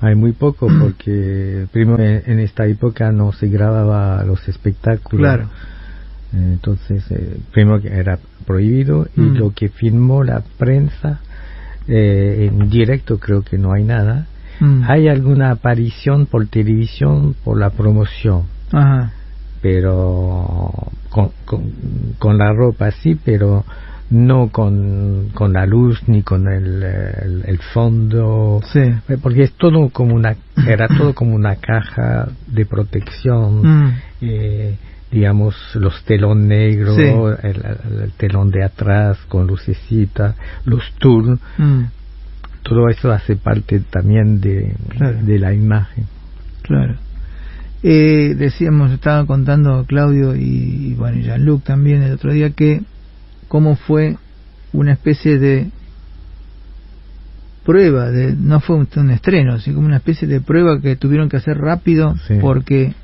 hay 0.00 0.14
muy 0.14 0.32
poco 0.32 0.66
porque 0.80 1.66
primero 1.72 2.02
en, 2.02 2.38
esta 2.38 2.66
época 2.66 3.12
no 3.12 3.32
se 3.32 3.48
grababa 3.48 4.24
los 4.24 4.48
espectáculos. 4.48 5.20
claro 5.20 5.48
Entonces, 6.34 7.04
eh, 7.10 7.38
primero 7.52 7.80
que 7.80 7.88
era 7.88 8.18
prohibido 8.46 9.06
y 9.16 9.20
Mm. 9.20 9.36
lo 9.36 9.50
que 9.54 9.68
filmó 9.68 10.24
la 10.24 10.42
prensa 10.58 11.20
eh, 11.86 12.48
en 12.50 12.70
directo 12.70 13.18
creo 13.18 13.42
que 13.42 13.58
no 13.58 13.72
hay 13.72 13.84
nada. 13.84 14.26
Mm. 14.60 14.82
Hay 14.88 15.08
alguna 15.08 15.50
aparición 15.50 16.26
por 16.26 16.46
televisión 16.46 17.34
por 17.44 17.58
la 17.58 17.70
promoción, 17.70 18.42
Ajá. 18.72 19.12
pero 19.60 20.70
con, 21.10 21.30
con, 21.44 21.72
con 22.18 22.38
la 22.38 22.52
ropa 22.52 22.90
sí, 22.90 23.18
pero 23.22 23.64
no 24.10 24.48
con, 24.50 25.30
con 25.34 25.52
la 25.52 25.66
luz 25.66 26.00
ni 26.06 26.22
con 26.22 26.46
el, 26.48 26.82
el, 26.82 27.42
el 27.46 27.58
fondo. 27.72 28.60
sí 28.72 28.80
Eh, 28.80 29.16
Porque 29.22 29.42
es 29.42 29.52
todo 29.52 29.88
como 29.90 30.14
una, 30.14 30.36
era 30.66 30.86
todo 30.88 31.14
como 31.14 31.34
una 31.34 31.56
caja 31.56 32.28
de 32.46 32.64
protección 32.66 33.62
Mm. 33.62 33.92
eh, 34.22 34.76
digamos 35.14 35.54
los 35.74 36.02
telón 36.04 36.48
negro 36.48 36.94
Sí. 36.96 37.02
el, 37.48 37.62
el 38.02 38.12
telón 38.18 38.50
de 38.50 38.64
atrás 38.64 39.16
con 39.28 39.46
lucecita 39.46 40.34
los 40.64 40.82
tours 40.98 41.38
Mm. 41.56 41.84
todo 42.62 42.88
eso 42.88 43.12
hace 43.12 43.36
parte 43.36 43.80
también 43.80 44.40
de, 44.40 44.74
Claro. 44.96 45.18
de 45.22 45.38
la 45.38 45.54
imagen 45.54 46.06
Claro. 46.62 46.96
Eh, 47.86 48.34
decíamos, 48.38 48.90
estaba 48.90 49.26
contando 49.26 49.84
Claudio 49.86 50.34
y, 50.34 50.42
y 50.92 50.94
bueno, 50.94 51.18
y 51.18 51.22
Jean-Luc 51.24 51.62
también 51.64 52.02
el 52.02 52.12
otro 52.12 52.32
día 52.32 52.48
que 52.50 52.80
cómo 53.48 53.76
fue 53.76 54.16
una 54.72 54.92
especie 54.92 55.38
de 55.38 55.68
prueba, 57.64 58.10
de 58.10 58.34
no 58.34 58.60
fue 58.60 58.76
un, 58.76 58.88
un 58.96 59.10
estreno, 59.10 59.58
sino 59.58 59.76
como 59.76 59.86
una 59.86 59.98
especie 59.98 60.26
de 60.28 60.40
prueba 60.40 60.80
que 60.80 60.96
tuvieron 60.96 61.28
que 61.28 61.36
hacer 61.36 61.58
rápido 61.58 62.14
Sí. 62.26 62.34
porque 62.40 62.94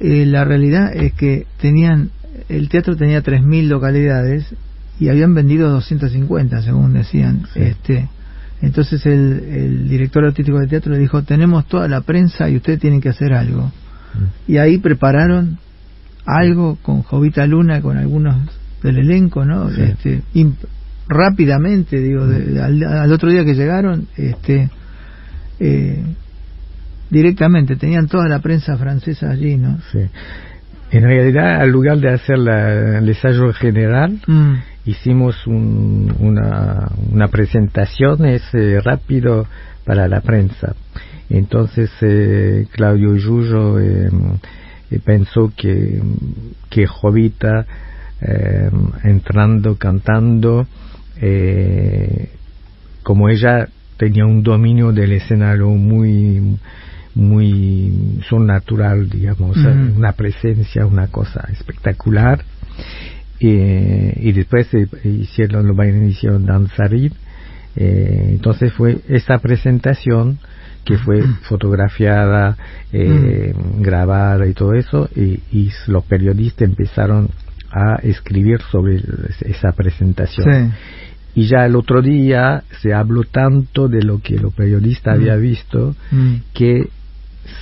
eh, 0.00 0.26
la 0.26 0.44
realidad 0.44 0.94
es 0.94 1.12
que 1.14 1.46
tenían 1.60 2.10
el 2.48 2.68
teatro 2.68 2.96
tenía 2.96 3.22
3.000 3.22 3.68
localidades 3.68 4.44
y 4.98 5.08
habían 5.08 5.34
vendido 5.34 5.70
250 5.70 6.62
según 6.62 6.92
decían 6.94 7.42
Sí. 7.54 7.60
este. 7.62 8.08
Entonces 8.62 9.04
el, 9.06 9.40
el 9.50 9.88
director 9.88 10.24
artístico 10.24 10.58
del 10.58 10.68
teatro 10.68 10.92
le 10.92 10.98
dijo 10.98 11.22
tenemos 11.22 11.66
toda 11.68 11.88
la 11.88 12.00
prensa 12.00 12.48
y 12.48 12.56
ustedes 12.56 12.80
tienen 12.80 13.00
que 13.00 13.08
hacer 13.10 13.32
algo 13.34 13.72
y 14.46 14.58
ahí 14.58 14.78
prepararon 14.78 15.58
algo 16.24 16.78
con 16.82 17.02
Jovita 17.02 17.46
Luna 17.46 17.80
con 17.82 17.96
algunos 17.98 18.36
del 18.82 18.98
elenco 18.98 19.44
no 19.44 19.70
Sí. 19.70 19.82
este 19.82 20.22
rápidamente 21.08 21.98
digo 22.00 22.26
de- 22.26 22.60
al, 22.62 22.82
al 22.82 23.12
otro 23.12 23.30
día 23.30 23.44
que 23.44 23.54
llegaron 23.54 24.06
este 24.16 24.70
eh, 25.60 26.02
directamente 27.14 27.76
tenían 27.76 28.08
toda 28.08 28.28
la 28.28 28.40
prensa 28.40 28.76
francesa 28.76 29.30
allí 29.30 29.56
no 29.56 29.78
sí. 29.92 30.00
en 30.90 31.02
realidad 31.04 31.60
al 31.62 31.70
lugar 31.70 31.98
de 31.98 32.10
hacer 32.10 32.38
la- 32.38 32.98
el 32.98 33.08
ensayo 33.08 33.52
general 33.52 34.20
Mm, 34.26 34.54
hicimos 34.86 35.46
un- 35.46 36.12
una, 36.18 36.88
una 37.12 37.28
presentación 37.28 38.26
ese 38.26 38.80
rápido 38.82 39.46
para 39.86 40.08
la 40.08 40.20
prensa. 40.20 40.74
Entonces 41.30 41.90
eh, 42.02 42.66
Claudio 42.72 43.16
Yuyo 43.16 43.78
eh, 43.80 44.10
eh, 44.90 44.98
pensó 45.04 45.52
que, 45.56 46.02
que 46.70 46.86
Jovita 46.86 47.64
eh, 48.20 48.70
entrando, 49.04 49.76
cantando, 49.76 50.66
eh, 51.20 52.28
como 53.02 53.28
ella 53.28 53.68
tenía 53.96 54.24
un 54.26 54.42
dominio 54.42 54.92
del 54.92 55.12
escenario 55.12 55.68
muy 55.70 56.56
muy 57.14 58.20
son 58.28 58.46
natural 58.46 59.08
digamos 59.08 59.56
una 59.96 60.12
presencia 60.12 60.86
una 60.86 61.06
cosa 61.08 61.48
espectacular. 61.52 62.44
Eh, 63.40 64.16
y 64.20 64.32
después 64.32 64.72
eh, 64.74 64.86
hicieron 65.04 65.74
bailarines 65.76 66.16
hicieron 66.16 66.46
danzarín. 66.46 67.12
Eh, 67.76 68.28
entonces 68.30 68.72
fue 68.72 68.98
esa 69.08 69.38
presentación 69.38 70.38
que 70.84 70.96
fue 70.98 71.22
fotografiada 71.42 72.56
eh, 72.92 73.52
grabada 73.80 74.46
y 74.46 74.52
todo 74.52 74.74
eso 74.74 75.08
y, 75.16 75.40
y 75.50 75.70
los 75.88 76.04
periodistas 76.04 76.68
empezaron 76.68 77.30
a 77.72 77.96
escribir 78.02 78.60
sobre 78.70 79.00
esa 79.40 79.72
presentación. 79.72 80.72
Sí. 80.72 81.40
Y 81.40 81.46
ya 81.48 81.66
el 81.66 81.74
otro 81.74 82.00
día 82.02 82.62
se 82.80 82.92
habló 82.94 83.24
tanto 83.24 83.88
de 83.88 84.02
lo 84.02 84.20
que 84.20 84.38
los 84.38 84.54
periodistas 84.54 85.16
Mm. 85.18 85.20
había 85.20 85.36
visto 85.36 85.96
Mm. 86.12 86.34
que 86.52 86.88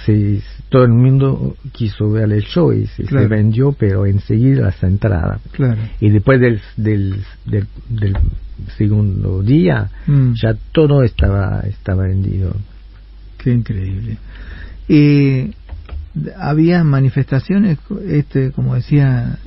se, 0.07 0.42
todo 0.68 0.85
el 0.85 0.92
mundo 0.92 1.57
quiso 1.73 2.11
ver 2.11 2.33
el 2.33 2.42
show 2.42 2.73
y 2.73 2.87
se, 2.87 3.05
vendió, 3.27 3.73
pero 3.73 4.07
enseguida 4.07 4.62
las 4.66 4.83
entradas. 4.83 5.40
Claro. 5.53 5.81
Y 6.01 6.11
después 6.11 6.40
del, 6.40 6.61
del, 6.77 7.16
del, 7.47 7.66
del 7.88 8.16
segundo 8.79 9.42
día, 9.42 9.90
Mm. 10.07 10.33
ya 10.35 10.55
todo 10.73 11.03
estaba, 11.03 11.61
estaba 11.61 12.05
vendido. 12.05 12.55
Qué 13.38 13.53
increíble. 13.53 14.18
Y 14.88 15.51
había 16.38 16.85
manifestaciones, 16.85 17.79
este, 18.09 18.53
como 18.53 18.75
decía, 18.75 19.38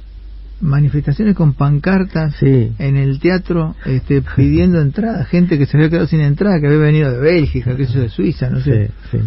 manifestaciones 0.62 1.36
con 1.36 1.54
pancartas 1.54 2.36
Sí. 2.40 2.72
en 2.80 2.96
el 2.98 3.20
teatro, 3.20 3.76
este, 3.86 4.22
pidiendo 4.36 4.82
entrada, 4.82 5.26
gente 5.26 5.58
que 5.58 5.66
se 5.66 5.78
había 5.78 5.90
quedado 5.90 6.08
sin 6.08 6.22
entrada, 6.22 6.60
que 6.60 6.68
había 6.68 6.80
venido 6.80 7.12
de 7.12 7.20
Bélgica, 7.20 7.76
que 7.76 7.86
yo, 7.86 8.02
de 8.02 8.10
Suiza, 8.10 8.50
no 8.50 8.60
sé. 8.62 8.88
Sí, 9.12 9.18
sí. 9.18 9.24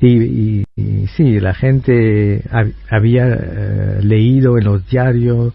Y, 0.00 0.08
y- 0.08 0.64
y 0.76 1.06
sí, 1.16 1.38
la 1.40 1.54
gente 1.54 2.42
hab- 2.50 2.74
había 2.90 3.28
eh, 3.32 3.98
leído 4.02 4.58
en 4.58 4.64
los 4.64 4.86
diarios 4.88 5.52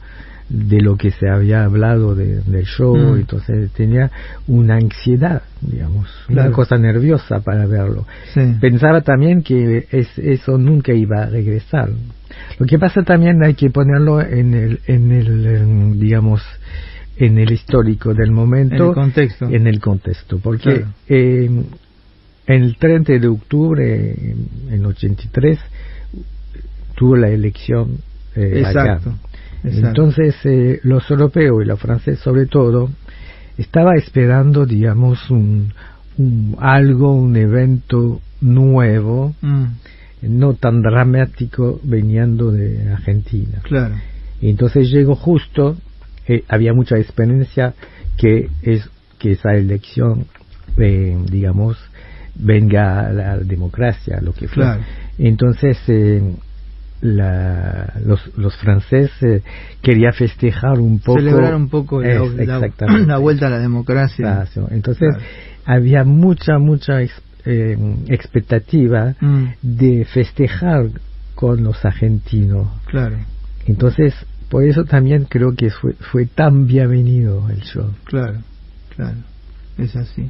de 0.49 0.81
lo 0.81 0.95
que 0.97 1.11
se 1.11 1.29
había 1.29 1.63
hablado 1.65 2.15
de- 2.15 2.41
del 2.41 2.65
show, 2.65 2.95
Mm. 2.97 3.17
entonces 3.19 3.69
tenía 3.73 4.09
una 4.47 4.77
ansiedad, 4.77 5.43
digamos, 5.61 6.09
Claro. 6.27 6.47
una 6.47 6.55
cosa 6.55 6.77
nerviosa 6.77 7.41
para 7.41 7.67
verlo. 7.67 8.07
Sí. 8.33 8.41
Pensaba 8.59 9.01
también 9.01 9.43
que 9.43 9.85
es- 9.91 10.17
eso 10.17 10.57
nunca 10.57 10.91
iba 10.93 11.21
a 11.23 11.25
regresar. 11.29 11.89
Lo 12.57 12.65
que 12.65 12.79
pasa 12.79 13.03
también 13.03 13.43
hay 13.43 13.53
que 13.53 13.69
ponerlo 13.69 14.21
en 14.21 14.53
el, 14.55 14.79
en 14.87 15.11
el 15.11 15.99
digamos, 15.99 16.41
en 17.17 17.37
el 17.37 17.51
histórico 17.51 18.13
del 18.15 18.31
momento 18.31 18.75
En 18.75 18.89
el 18.89 18.93
contexto. 18.95 19.49
en 19.49 19.67
el 19.67 19.79
contexto, 19.79 20.39
porque 20.39 20.63
Claro. 20.77 20.87
eh, 21.09 21.49
el 22.49 22.77
30 22.77 23.13
de 23.19 23.27
octubre 23.27 24.15
en 24.69 24.85
83 24.85 25.59
tuvo 26.95 27.15
la 27.15 27.29
elección 27.29 27.97
eh. 28.35 28.59
Exacto. 28.65 29.13
exacto. 29.63 29.87
Entonces 29.87 30.35
eh, 30.45 30.79
los 30.83 31.09
europeos 31.11 31.63
y 31.63 31.67
los 31.67 31.79
franceses 31.79 32.19
sobre 32.19 32.45
todo 32.45 32.89
estaba 33.57 33.95
esperando, 33.95 34.65
digamos, 34.65 35.29
un, 35.29 35.73
un- 36.17 36.55
algo, 36.59 37.13
un 37.13 37.35
evento 37.35 38.21
nuevo, 38.41 39.35
Mm, 39.41 39.65
no 40.21 40.53
tan 40.53 40.81
dramático 40.81 41.79
viniendo 41.83 42.51
de 42.51 42.91
Argentina. 42.91 43.59
claro. 43.63 43.95
Y 44.41 44.49
entonces 44.49 44.89
llegó 44.89 45.15
justo, 45.15 45.75
eh, 46.27 46.43
había 46.47 46.73
mucha 46.73 46.97
experiencia 46.97 47.73
que 48.17 48.49
es 48.61 48.89
que 49.17 49.31
esa 49.33 49.53
elección, 49.55 50.25
eh, 50.77 51.17
digamos, 51.29 51.77
venga 52.39 53.11
la 53.11 53.37
democracia, 53.37 54.19
lo 54.21 54.33
que 54.33 54.47
fue. 54.47 54.63
Claro. 54.63 54.81
Entonces 55.17 55.77
eh, 55.87 56.21
la- 57.01 57.93
los, 58.05 58.37
los 58.37 58.55
franceses 58.57 59.41
querían 59.81 60.13
festejar 60.13 60.79
un 60.79 60.99
poco. 60.99 61.19
Celebrar 61.19 61.55
un 61.55 61.69
poco 61.69 62.01
la, 62.01 62.09
Es- 62.23 62.33
la- 62.35 62.43
exactamente. 62.57 63.07
la 63.07 63.17
vuelta 63.17 63.47
a 63.47 63.49
la 63.51 63.59
democracia. 63.59 64.45
Claro. 64.51 64.67
Entonces 64.71 65.07
Claro. 65.09 65.23
había 65.65 66.03
mucha, 66.03 66.57
mucha 66.59 67.01
eh, 67.01 67.77
expectativa 68.07 69.15
Mm, 69.21 69.45
de 69.61 70.05
festejar 70.05 70.87
con 71.35 71.63
los 71.63 71.83
argentinos. 71.85 72.67
claro, 72.85 73.15
Entonces, 73.65 74.13
por 74.49 74.63
eso 74.65 74.83
también 74.83 75.25
creo 75.29 75.53
que 75.55 75.69
fue, 75.69 75.93
fue 75.93 76.25
tan 76.25 76.65
bienvenido 76.67 77.47
el 77.49 77.61
show. 77.61 77.91
claro, 78.03 78.39
claro. 78.95 79.15
Es 79.77 79.95
así. 79.95 80.29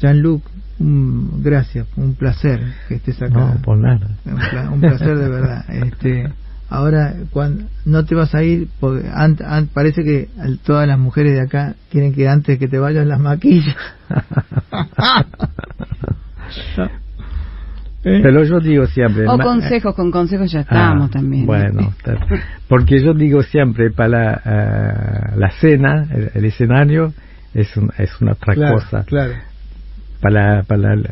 Jean-Luc, 0.00 0.42
un- 0.78 1.42
gracias, 1.42 1.86
un 1.96 2.14
placer 2.14 2.60
que 2.88 2.96
estés 2.96 3.20
acá. 3.22 3.34
No, 3.34 3.56
por 3.62 3.78
nada. 3.78 4.08
Un, 4.24 4.36
pla- 4.50 4.70
un 4.70 4.80
placer 4.80 5.16
de 5.16 5.28
verdad. 5.28 5.64
Este, 5.68 6.28
ahora, 6.68 7.14
cuando 7.30 7.64
no 7.84 8.04
te 8.04 8.14
vas 8.14 8.34
a 8.34 8.42
ir, 8.42 8.68
porque 8.80 9.08
ant- 9.08 9.40
ant- 9.40 9.68
parece 9.72 10.02
que 10.04 10.28
al- 10.38 10.58
todas 10.58 10.86
las 10.86 10.98
mujeres 10.98 11.32
de 11.34 11.40
acá 11.42 11.74
quieren 11.90 12.12
que 12.12 12.28
antes 12.28 12.58
que 12.58 12.68
te 12.68 12.78
vayas 12.78 13.06
las 13.06 13.20
maquillas. 13.20 13.74
¿Eh? 18.08 18.20
Pero 18.22 18.44
yo 18.44 18.60
digo 18.60 18.86
siempre... 18.86 19.26
O 19.26 19.36
consejos, 19.36 19.94
con 19.96 20.12
consejos 20.12 20.52
ya 20.52 20.60
Ah, 20.60 20.62
estamos 20.62 21.10
también. 21.10 21.44
Bueno, 21.46 21.92
porque 22.68 23.02
yo 23.02 23.14
digo 23.14 23.42
siempre 23.42 23.90
para 23.90 24.34
eh, 24.44 25.32
la 25.36 25.50
cena, 25.60 26.06
el, 26.14 26.30
el 26.34 26.44
escenario 26.44 27.12
es, 27.52 27.76
un- 27.76 27.90
es 27.98 28.10
una 28.20 28.32
otra 28.32 28.54
claro, 28.54 28.74
cosa. 28.76 29.02
claro. 29.04 29.32
Para, 30.20 30.62
para 30.64 30.94
el, 30.94 31.10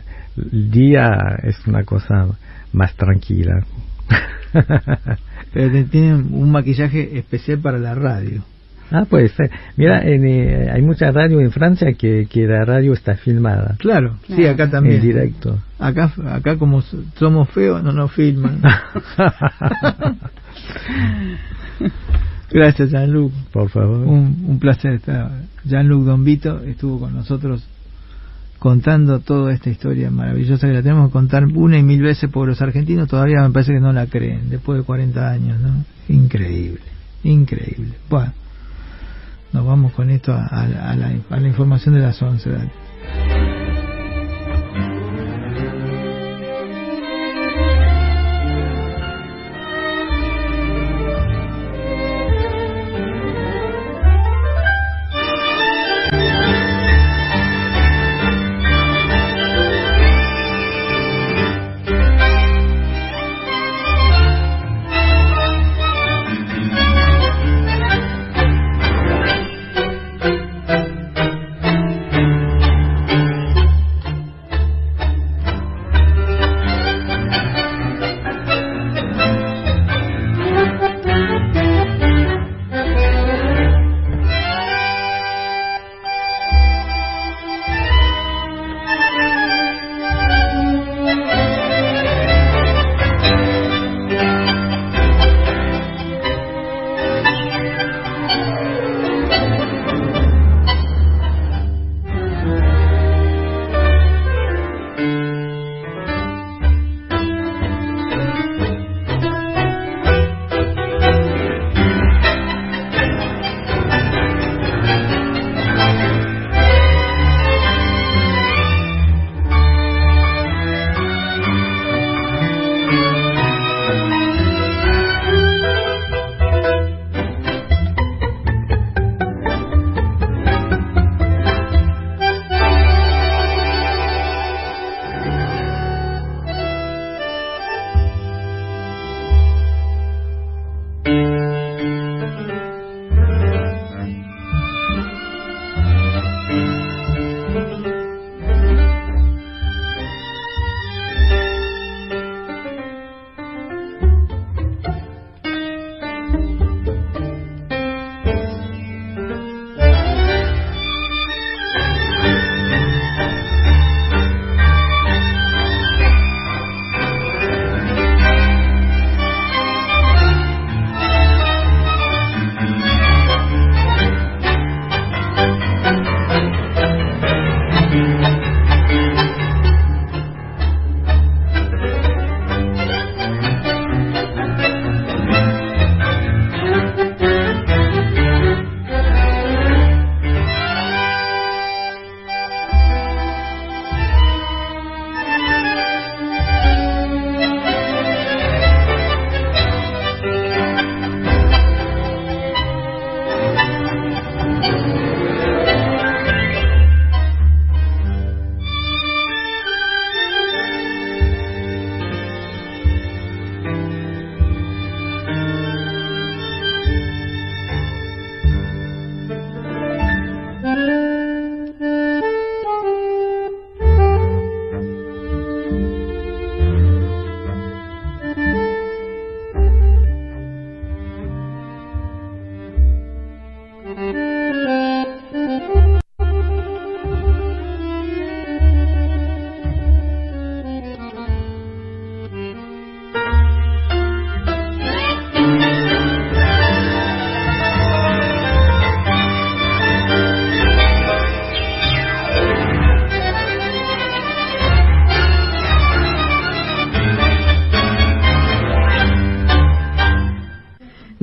el 0.53 0.71
día 0.71 1.39
es 1.43 1.57
una 1.67 1.85
cosa 1.85 2.27
más 2.73 2.95
tranquila. 2.95 3.65
Pero 5.53 5.71
te- 5.73 5.85
tienen 5.85 6.29
un 6.33 6.51
maquillaje 6.51 7.19
especial 7.19 7.59
para 7.59 7.79
la 7.79 7.95
radio. 7.95 8.43
ah, 8.91 9.05
pues 9.09 9.33
ser. 9.33 9.51
Mira, 9.77 10.03
en, 10.03 10.27
eh, 10.27 10.71
hay 10.73 10.83
mucha 10.83 11.11
radio 11.11 11.41
en 11.41 11.51
Francia 11.53 11.93
que, 11.95 12.27
que 12.31 12.47
la 12.47 12.65
radio 12.65 12.93
está 12.93 13.17
filmada. 13.17 13.77
Claro, 13.79 14.17
sí, 14.29 14.47
acá 14.47 14.71
también. 14.71 14.97
En 14.97 15.03
directo. 15.03 15.59
Acá, 15.79 16.13
acá 16.31 16.57
como 16.57 16.83
somos 16.83 17.49
feos, 17.51 17.83
no 17.83 17.93
nos 17.93 18.13
filman. 18.13 18.61
Gracias, 22.51 22.91
Jean-Luc. 22.91 23.33
Por 23.53 23.69
favor. 23.71 23.99
Un, 24.07 24.45
un 24.47 24.59
placer 24.61 24.93
estar. 24.95 25.31
Jean-Luc 25.65 26.05
Dombito 26.05 26.63
estuvo 26.63 27.01
con 27.01 27.15
nosotros 27.15 27.67
contando 28.65 29.21
toda 29.21 29.53
esta 29.53 29.69
historia 29.69 30.11
maravillosa 30.11 30.67
que 30.67 30.73
la 30.73 30.83
tenemos 30.83 31.09
que 31.09 31.13
contar 31.13 31.45
una 31.45 31.77
y 31.79 31.83
mil 31.83 32.01
veces 32.01 32.31
porque 32.33 32.49
los 32.53 32.63
argentinos 32.63 33.09
todavía 33.11 33.43
me 33.43 33.51
parece 33.51 33.75
que 33.75 33.79
no 33.81 33.93
la 33.93 34.07
creen 34.07 34.49
después 34.49 34.79
de 34.79 34.85
40 34.87 35.31
años, 35.31 35.61
¿no? 35.61 35.85
Increíble, 36.09 36.81
increíble. 37.25 37.93
Bueno, 38.09 38.33
nos 39.53 39.67
vamos 39.67 39.93
con 39.93 40.09
esto 40.09 40.33
a, 40.33 40.47
a 40.47 40.67
la- 40.67 40.91
a 40.93 40.97
la, 40.97 41.13
a 41.29 41.41
la 41.41 41.47
información 41.49 41.95
de 41.95 42.01
las 42.01 42.23
11. 42.23 42.51
dale. 42.51 42.71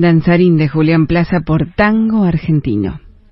Danzarín 0.02 0.56
de 0.56 0.68
Julián 0.68 1.06
Plaza 1.06 1.40
por 1.46 1.74
Tango 1.74 2.24
Argentino. 2.24 3.00